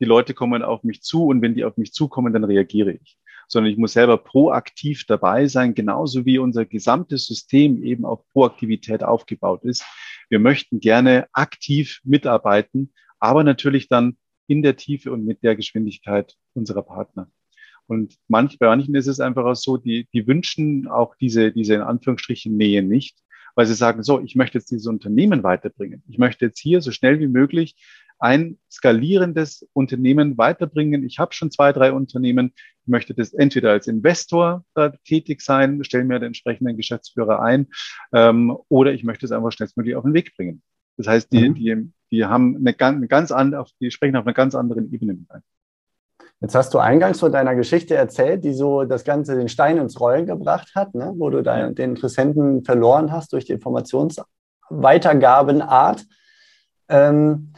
die 0.01 0.07
Leute 0.07 0.35
kommen 0.35 0.63
auf 0.63 0.83
mich 0.83 1.03
zu 1.03 1.27
und 1.27 1.43
wenn 1.43 1.55
die 1.55 1.65
auf 1.65 1.77
mich 1.77 1.93
zukommen, 1.93 2.33
dann 2.33 2.45
reagiere 2.45 2.93
ich. 2.93 3.19
Sondern 3.49 3.71
ich 3.73 3.79
muss 3.79 3.93
selber 3.93 4.17
proaktiv 4.17 5.05
dabei 5.07 5.47
sein, 5.47 5.75
genauso 5.75 6.25
wie 6.25 6.39
unser 6.39 6.65
gesamtes 6.65 7.27
System 7.27 7.83
eben 7.83 8.05
auf 8.05 8.27
Proaktivität 8.33 9.03
aufgebaut 9.03 9.65
ist. 9.65 9.85
Wir 10.29 10.39
möchten 10.39 10.81
gerne 10.81 11.27
aktiv 11.33 12.01
mitarbeiten, 12.05 12.93
aber 13.19 13.45
natürlich 13.45 13.89
dann 13.89 14.17
in 14.51 14.63
der 14.63 14.77
Tiefe 14.77 15.13
und 15.13 15.25
mit 15.25 15.45
der 15.45 15.55
Geschwindigkeit 15.55 16.35
unserer 16.55 16.83
Partner. 16.83 17.31
Und 17.87 18.17
manch, 18.27 18.59
bei 18.59 18.67
manchen 18.67 18.95
ist 18.97 19.07
es 19.07 19.21
einfach 19.21 19.45
auch 19.45 19.55
so, 19.55 19.77
die, 19.77 20.09
die 20.13 20.27
wünschen 20.27 20.89
auch 20.89 21.15
diese, 21.17 21.53
diese 21.53 21.75
in 21.75 21.83
Anführungsstrichen 21.83 22.57
Nähe 22.57 22.83
nicht, 22.83 23.19
weil 23.55 23.67
sie 23.67 23.75
sagen, 23.75 24.03
so, 24.03 24.21
ich 24.21 24.35
möchte 24.35 24.59
jetzt 24.59 24.71
dieses 24.71 24.87
Unternehmen 24.87 25.45
weiterbringen. 25.45 26.03
Ich 26.09 26.19
möchte 26.19 26.47
jetzt 26.47 26.59
hier 26.59 26.81
so 26.81 26.91
schnell 26.91 27.21
wie 27.21 27.29
möglich 27.29 27.77
ein 28.19 28.59
skalierendes 28.71 29.67
Unternehmen 29.73 30.37
weiterbringen. 30.37 31.05
Ich 31.05 31.19
habe 31.21 31.33
schon 31.33 31.51
zwei, 31.51 31.73
drei 31.73 31.93
Unternehmen. 31.93 32.53
Ich 32.83 32.89
möchte 32.89 33.15
das 33.15 33.33
entweder 33.33 33.71
als 33.71 33.87
Investor 33.87 34.65
da 34.75 34.91
tätig 35.05 35.43
sein, 35.43 35.83
stelle 35.85 36.05
mir 36.05 36.19
den 36.19 36.29
entsprechenden 36.29 36.77
Geschäftsführer 36.77 37.41
ein, 37.41 37.69
ähm, 38.13 38.57
oder 38.69 38.93
ich 38.93 39.05
möchte 39.05 39.27
es 39.27 39.33
einfach 39.33 39.53
schnellstmöglich 39.53 39.95
auf 39.95 40.05
den 40.05 40.15
Weg 40.15 40.37
bringen. 40.37 40.63
Das 40.97 41.07
heißt, 41.07 41.33
die, 41.33 41.49
mhm. 41.49 41.55
die, 41.55 41.93
die 42.11 42.25
haben 42.25 42.57
eine, 42.57 42.75
eine 42.79 43.09
ganz 43.09 43.33
andere, 43.33 43.65
die 43.81 43.91
sprechen 43.91 44.17
auf 44.17 44.27
einer 44.27 44.35
ganz 44.35 44.55
anderen 44.55 44.93
Ebene 44.93 45.15
mit 45.15 45.31
ein. 45.31 45.43
Jetzt 46.41 46.55
hast 46.55 46.73
du 46.73 46.79
eingangs 46.79 47.21
von 47.21 47.31
deiner 47.31 47.55
Geschichte 47.55 47.95
erzählt, 47.95 48.43
die 48.45 48.55
so 48.55 48.85
das 48.85 49.05
Ganze 49.05 49.37
den 49.37 49.51
Stein 49.51 49.77
ins 49.77 50.01
Rollen 50.01 50.25
gebracht 50.25 50.73
hat, 50.75 50.95
ne? 50.95 51.13
wo 51.17 51.29
du 51.29 51.43
dein, 51.43 51.75
den 51.75 51.91
Interessenten 51.91 52.65
verloren 52.65 53.13
hast 53.13 53.35
durch 53.35 53.45
die 53.45 53.53
Informationsweitergabenart. 53.53 56.07
Ähm, 56.89 57.53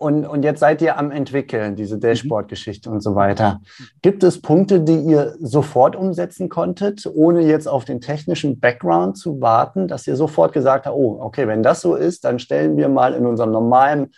und, 0.00 0.24
und 0.26 0.44
jetzt 0.44 0.60
seid 0.60 0.80
ihr 0.80 0.96
am 0.96 1.10
entwickeln, 1.10 1.76
diese 1.76 1.96
mhm. 1.96 2.00
Dashboard-Geschichte 2.00 2.88
und 2.90 3.02
so 3.02 3.14
weiter. 3.14 3.60
Gibt 4.00 4.22
es 4.22 4.40
Punkte, 4.40 4.80
die 4.80 4.98
ihr 4.98 5.36
sofort 5.40 5.94
umsetzen 5.94 6.48
konntet, 6.48 7.06
ohne 7.06 7.42
jetzt 7.42 7.68
auf 7.68 7.84
den 7.84 8.00
technischen 8.00 8.58
Background 8.58 9.18
zu 9.18 9.42
warten, 9.42 9.88
dass 9.88 10.06
ihr 10.06 10.16
sofort 10.16 10.54
gesagt 10.54 10.86
habt, 10.86 10.96
oh, 10.96 11.18
okay, 11.20 11.46
wenn 11.46 11.62
das 11.62 11.82
so 11.82 11.96
ist, 11.96 12.24
dann 12.24 12.38
stellen 12.38 12.78
wir 12.78 12.88
mal 12.88 13.12
in 13.12 13.26
unserem 13.26 13.50
normalen 13.50 14.12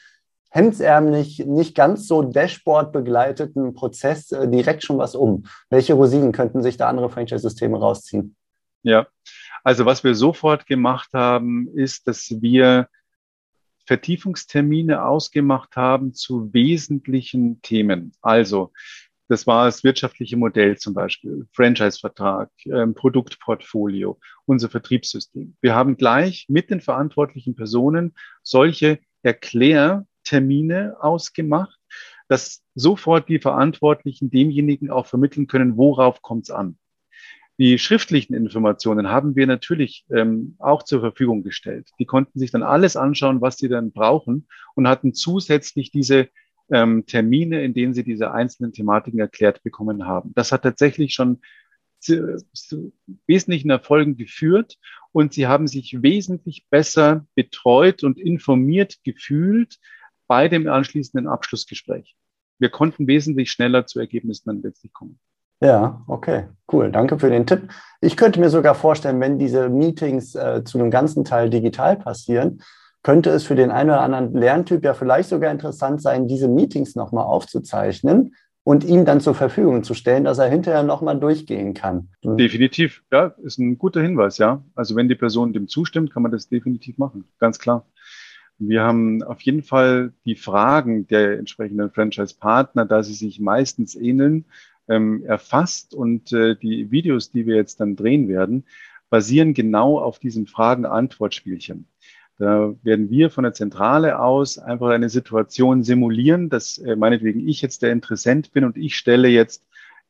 hemdsärmlich, 0.50 1.44
nicht 1.46 1.74
ganz 1.74 2.06
so 2.06 2.22
Dashboard 2.22 2.92
begleiteten 2.92 3.74
Prozess 3.74 4.30
äh, 4.30 4.46
direkt 4.46 4.84
schon 4.84 4.98
was 4.98 5.16
um? 5.16 5.46
Welche 5.68 5.94
Rosinen 5.94 6.30
könnten 6.30 6.62
sich 6.62 6.76
da 6.76 6.88
andere 6.88 7.10
Franchise-Systeme 7.10 7.76
rausziehen? 7.76 8.36
Ja, 8.84 9.08
also 9.64 9.84
was 9.84 10.04
wir 10.04 10.14
sofort 10.14 10.66
gemacht 10.66 11.10
haben, 11.12 11.68
ist, 11.74 12.06
dass 12.06 12.28
wir 12.40 12.86
Vertiefungstermine 13.86 15.04
ausgemacht 15.04 15.76
haben 15.76 16.14
zu 16.14 16.52
wesentlichen 16.52 17.60
Themen. 17.62 18.12
Also 18.20 18.72
das 19.28 19.46
war 19.46 19.64
das 19.64 19.82
wirtschaftliche 19.82 20.36
Modell 20.36 20.76
zum 20.76 20.92
Beispiel, 20.92 21.46
Franchise-Vertrag, 21.52 22.50
ähm, 22.66 22.94
Produktportfolio, 22.94 24.20
unser 24.44 24.68
Vertriebssystem. 24.68 25.56
Wir 25.62 25.74
haben 25.74 25.96
gleich 25.96 26.46
mit 26.48 26.68
den 26.70 26.82
verantwortlichen 26.82 27.54
Personen 27.54 28.14
solche 28.42 28.98
Erklärtermine 29.22 30.96
ausgemacht, 31.00 31.78
dass 32.28 32.62
sofort 32.74 33.28
die 33.28 33.38
Verantwortlichen 33.38 34.28
demjenigen 34.28 34.90
auch 34.90 35.06
vermitteln 35.06 35.46
können, 35.46 35.76
worauf 35.78 36.20
kommt 36.20 36.44
es 36.44 36.50
an. 36.50 36.76
Die 37.58 37.78
schriftlichen 37.78 38.34
Informationen 38.34 39.08
haben 39.08 39.36
wir 39.36 39.46
natürlich 39.46 40.04
ähm, 40.10 40.56
auch 40.58 40.82
zur 40.82 41.00
Verfügung 41.00 41.42
gestellt. 41.42 41.90
Die 41.98 42.06
konnten 42.06 42.38
sich 42.38 42.50
dann 42.50 42.62
alles 42.62 42.96
anschauen, 42.96 43.40
was 43.40 43.58
sie 43.58 43.68
dann 43.68 43.92
brauchen 43.92 44.48
und 44.74 44.88
hatten 44.88 45.12
zusätzlich 45.12 45.90
diese 45.90 46.28
ähm, 46.70 47.04
Termine, 47.06 47.62
in 47.62 47.74
denen 47.74 47.94
sie 47.94 48.04
diese 48.04 48.32
einzelnen 48.32 48.72
Thematiken 48.72 49.20
erklärt 49.20 49.62
bekommen 49.62 50.06
haben. 50.06 50.32
Das 50.34 50.50
hat 50.50 50.62
tatsächlich 50.62 51.14
schon 51.14 51.40
zu, 52.00 52.44
zu 52.52 52.92
wesentlichen 53.26 53.70
Erfolgen 53.70 54.16
geführt 54.16 54.78
und 55.12 55.34
sie 55.34 55.46
haben 55.46 55.66
sich 55.68 56.02
wesentlich 56.02 56.66
besser 56.70 57.26
betreut 57.34 58.02
und 58.02 58.18
informiert 58.18 58.98
gefühlt 59.04 59.78
bei 60.26 60.48
dem 60.48 60.66
anschließenden 60.66 61.28
Abschlussgespräch. 61.28 62.16
Wir 62.58 62.70
konnten 62.70 63.06
wesentlich 63.06 63.50
schneller 63.50 63.86
zu 63.86 64.00
Ergebnissen 64.00 64.46
dann 64.46 64.62
letztlich 64.62 64.92
kommen. 64.92 65.20
Ja, 65.62 66.02
okay, 66.08 66.44
cool. 66.72 66.90
Danke 66.90 67.18
für 67.18 67.30
den 67.30 67.46
Tipp. 67.46 67.68
Ich 68.00 68.16
könnte 68.16 68.40
mir 68.40 68.50
sogar 68.50 68.74
vorstellen, 68.74 69.20
wenn 69.20 69.38
diese 69.38 69.68
Meetings 69.68 70.34
äh, 70.34 70.64
zu 70.64 70.78
einem 70.78 70.90
ganzen 70.90 71.24
Teil 71.24 71.50
digital 71.50 71.96
passieren, 71.96 72.62
könnte 73.04 73.30
es 73.30 73.44
für 73.44 73.54
den 73.54 73.70
einen 73.70 73.90
oder 73.90 74.00
anderen 74.00 74.32
Lerntyp 74.34 74.84
ja 74.84 74.94
vielleicht 74.94 75.28
sogar 75.28 75.52
interessant 75.52 76.02
sein, 76.02 76.26
diese 76.26 76.48
Meetings 76.48 76.96
nochmal 76.96 77.24
aufzuzeichnen 77.24 78.34
und 78.64 78.84
ihm 78.84 79.04
dann 79.04 79.20
zur 79.20 79.34
Verfügung 79.34 79.84
zu 79.84 79.94
stellen, 79.94 80.24
dass 80.24 80.38
er 80.38 80.48
hinterher 80.48 80.82
nochmal 80.82 81.18
durchgehen 81.18 81.74
kann. 81.74 82.08
Hm. 82.22 82.36
Definitiv, 82.36 83.02
ja, 83.12 83.34
ist 83.42 83.58
ein 83.58 83.78
guter 83.78 84.00
Hinweis, 84.00 84.38
ja. 84.38 84.64
Also 84.74 84.96
wenn 84.96 85.08
die 85.08 85.14
Person 85.14 85.52
dem 85.52 85.68
zustimmt, 85.68 86.12
kann 86.12 86.22
man 86.22 86.32
das 86.32 86.48
definitiv 86.48 86.98
machen, 86.98 87.24
ganz 87.38 87.58
klar. 87.58 87.86
Wir 88.58 88.82
haben 88.82 89.22
auf 89.24 89.40
jeden 89.40 89.62
Fall 89.62 90.12
die 90.24 90.36
Fragen 90.36 91.08
der 91.08 91.38
entsprechenden 91.38 91.90
Franchise-Partner, 91.90 92.84
da 92.84 93.02
sie 93.02 93.14
sich 93.14 93.40
meistens 93.40 93.96
ähneln, 93.96 94.44
ähm, 94.88 95.24
erfasst 95.24 95.94
und 95.94 96.32
äh, 96.32 96.56
die 96.56 96.90
Videos, 96.90 97.30
die 97.30 97.46
wir 97.46 97.56
jetzt 97.56 97.80
dann 97.80 97.96
drehen 97.96 98.28
werden, 98.28 98.64
basieren 99.10 99.54
genau 99.54 99.98
auf 99.98 100.18
diesem 100.18 100.46
Fragen-Antwort-Spielchen. 100.46 101.86
Da 102.38 102.74
werden 102.82 103.10
wir 103.10 103.30
von 103.30 103.44
der 103.44 103.52
Zentrale 103.52 104.18
aus 104.18 104.58
einfach 104.58 104.88
eine 104.88 105.08
Situation 105.08 105.84
simulieren, 105.84 106.48
dass 106.48 106.78
äh, 106.78 106.96
meinetwegen 106.96 107.46
ich 107.46 107.62
jetzt 107.62 107.82
der 107.82 107.92
Interessent 107.92 108.52
bin 108.52 108.64
und 108.64 108.76
ich 108.76 108.96
stelle 108.96 109.28
jetzt 109.28 109.64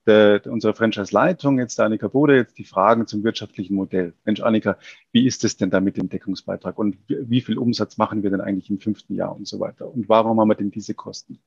der, 0.07 0.43
unserer 0.47 0.75
Franchise-Leitung, 0.75 1.59
jetzt 1.59 1.79
der 1.79 1.87
Annika 1.87 2.09
Bode, 2.09 2.37
jetzt 2.37 2.59
die 2.59 2.65
Fragen 2.65 3.07
zum 3.07 3.23
wirtschaftlichen 3.25 3.75
Modell. 3.75 4.15
Mensch, 4.25 4.41
Annika, 4.41 4.77
wie 5.13 5.27
ist 5.27 5.45
es 5.45 5.57
denn 5.57 5.71
da 5.71 5.81
mit 5.81 5.97
dem 5.97 6.09
Deckungsbeitrag 6.09 6.79
und 6.79 6.97
wie 7.09 7.41
viel 7.41 7.59
Umsatz 7.59 7.99
machen 7.99 8.23
wir 8.23 8.31
denn 8.31 8.41
eigentlich 8.41 8.71
im 8.71 8.79
fünften 8.79 9.15
Jahr 9.15 9.35
und 9.35 9.47
so 9.47 9.61
weiter? 9.61 9.93
Und 9.93 10.09
warum 10.09 10.41
haben 10.41 10.49
wir 10.49 10.55
denn 10.55 10.71
diese 10.71 10.95
Kosten? 10.95 11.39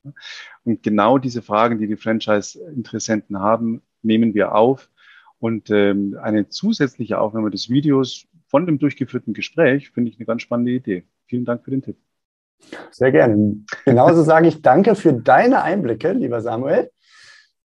Und 0.63 0.83
genau 0.83 1.17
diese 1.17 1.41
Fragen, 1.41 1.79
die 1.79 1.87
die 1.87 1.97
Franchise-Interessenten 1.97 3.39
haben, 3.39 3.81
nehmen 4.01 4.33
wir 4.33 4.55
auf. 4.55 4.89
Und 5.39 5.69
ähm, 5.69 6.17
eine 6.21 6.49
zusätzliche 6.49 7.19
Aufnahme 7.19 7.51
des 7.51 7.69
Videos 7.69 8.25
von 8.47 8.65
dem 8.65 8.79
durchgeführten 8.79 9.33
Gespräch 9.33 9.91
finde 9.91 10.11
ich 10.11 10.17
eine 10.17 10.25
ganz 10.25 10.41
spannende 10.41 10.71
Idee. 10.71 11.03
Vielen 11.27 11.45
Dank 11.45 11.63
für 11.63 11.71
den 11.71 11.81
Tipp. 11.81 11.97
Sehr 12.91 13.11
gerne. 13.11 13.57
Genauso 13.83 14.23
sage 14.23 14.47
ich 14.47 14.61
danke 14.61 14.95
für 14.95 15.13
deine 15.13 15.61
Einblicke, 15.61 16.13
lieber 16.13 16.41
Samuel. 16.41 16.89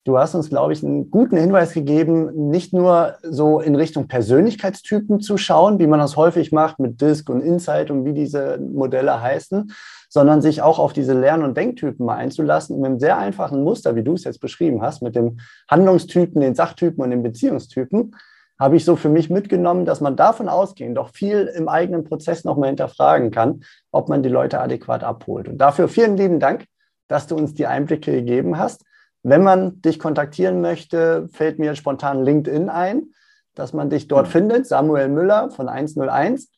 Du 0.05 0.19
hast 0.19 0.35
uns, 0.35 0.51
glaube 0.51 0.75
ich, 0.75 0.85
einen 0.85 1.11
guten 1.11 1.39
Hinweis 1.39 1.73
gegeben, 1.73 2.51
nicht 2.51 2.75
nur 2.75 3.15
so 3.23 3.61
in 3.61 3.75
Richtung 3.75 4.07
Persönlichkeitstypen 4.07 5.21
zu 5.21 5.39
schauen, 5.39 5.79
wie 5.79 5.87
man 5.87 5.99
das 5.99 6.19
häufig 6.19 6.53
macht 6.53 6.79
mit 6.79 7.01
Disk 7.01 7.31
und 7.31 7.41
Insight 7.41 7.91
und 7.91 8.05
wie 8.05 8.13
diese 8.13 8.59
Modelle 8.59 9.23
heißen, 9.23 9.73
sondern 10.11 10.43
sich 10.43 10.61
auch 10.61 10.79
auf 10.79 10.93
diese 10.93 11.19
Lern- 11.19 11.43
und 11.43 11.57
Denktypen 11.57 12.05
mal 12.05 12.17
einzulassen, 12.17 12.77
mit 12.77 12.87
einem 12.87 13.01
sehr 13.01 13.17
einfachen 13.17 13.65
Muster, 13.65 13.97
wie 13.97 14.03
du 14.03 14.13
es 14.13 14.25
jetzt 14.25 14.41
beschrieben 14.41 14.83
hast, 14.83 15.01
mit 15.01 15.17
dem 15.17 15.39
Handlungstypen, 15.71 16.39
den 16.39 16.55
Sachtypen 16.55 17.03
und 17.03 17.09
den 17.09 17.23
Beziehungstypen, 17.23 18.15
habe 18.61 18.77
ich 18.77 18.85
so 18.85 18.97
für 18.97 19.09
mich 19.09 19.31
mitgenommen, 19.31 19.87
dass 19.87 20.03
man 20.03 20.17
davon 20.17 20.51
ausgehend 20.51 20.99
doch 20.99 21.09
viel 21.15 21.51
im 21.57 21.67
eigenen 21.67 22.05
Prozess 22.05 22.45
nochmal 22.45 22.69
hinterfragen 22.69 23.31
kann, 23.31 23.63
ob 23.91 24.11
man 24.11 24.23
die 24.23 24.29
Leute 24.29 24.61
adäquat 24.61 25.03
abholt. 25.03 25.49
Und 25.49 25.57
dafür 25.57 25.89
vielen 25.89 26.19
lieben 26.19 26.41
Dank, 26.41 26.67
dass 27.09 27.27
du 27.27 27.37
uns 27.37 27.55
die 27.55 27.67
Einblicke 27.67 28.13
gegeben 28.13 28.59
hast. 28.59 28.85
Wenn 29.27 29.43
man 29.43 29.81
dich 29.81 29.99
kontaktieren 29.99 30.61
möchte, 30.61 31.29
fällt 31.33 31.59
mir 31.59 31.75
spontan 31.77 32.23
LinkedIn 32.23 32.69
ein, 32.69 33.15
dass 33.55 33.73
man 33.73 33.89
dich 33.89 34.07
dort 34.07 34.29
findet, 34.29 34.67
Samuel 34.67 35.09
Müller 35.09 35.49
von 35.51 35.71
101. 35.71 36.51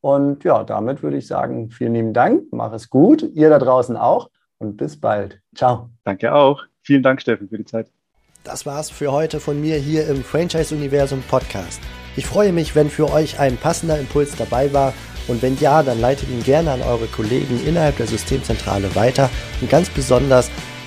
Und 0.00 0.42
ja, 0.42 0.64
damit 0.64 1.04
würde 1.04 1.16
ich 1.16 1.28
sagen, 1.28 1.70
vielen 1.70 1.94
lieben 1.94 2.12
Dank, 2.12 2.42
mach 2.50 2.72
es 2.72 2.90
gut, 2.90 3.22
ihr 3.22 3.50
da 3.50 3.60
draußen 3.60 3.96
auch 3.96 4.30
und 4.58 4.76
bis 4.76 5.00
bald. 5.00 5.40
Ciao. 5.54 5.90
Danke 6.02 6.34
auch. 6.34 6.64
Vielen 6.82 7.04
Dank, 7.04 7.20
Steffen, 7.20 7.48
für 7.48 7.58
die 7.58 7.64
Zeit. 7.64 7.88
Das 8.42 8.66
war's 8.66 8.90
für 8.90 9.12
heute 9.12 9.38
von 9.38 9.60
mir 9.60 9.76
hier 9.76 10.08
im 10.08 10.24
Franchise 10.24 10.74
Universum 10.74 11.22
Podcast. 11.28 11.80
Ich 12.16 12.26
freue 12.26 12.52
mich, 12.52 12.74
wenn 12.74 12.90
für 12.90 13.12
euch 13.12 13.38
ein 13.38 13.56
passender 13.56 13.96
Impuls 13.96 14.34
dabei 14.36 14.72
war 14.72 14.92
und 15.28 15.40
wenn 15.42 15.56
ja, 15.58 15.84
dann 15.84 16.00
leitet 16.00 16.28
ihn 16.30 16.42
gerne 16.42 16.72
an 16.72 16.82
eure 16.82 17.06
Kollegen 17.06 17.64
innerhalb 17.64 17.96
der 17.98 18.08
Systemzentrale 18.08 18.96
weiter 18.96 19.30
und 19.60 19.70
ganz 19.70 19.88
besonders 19.88 20.50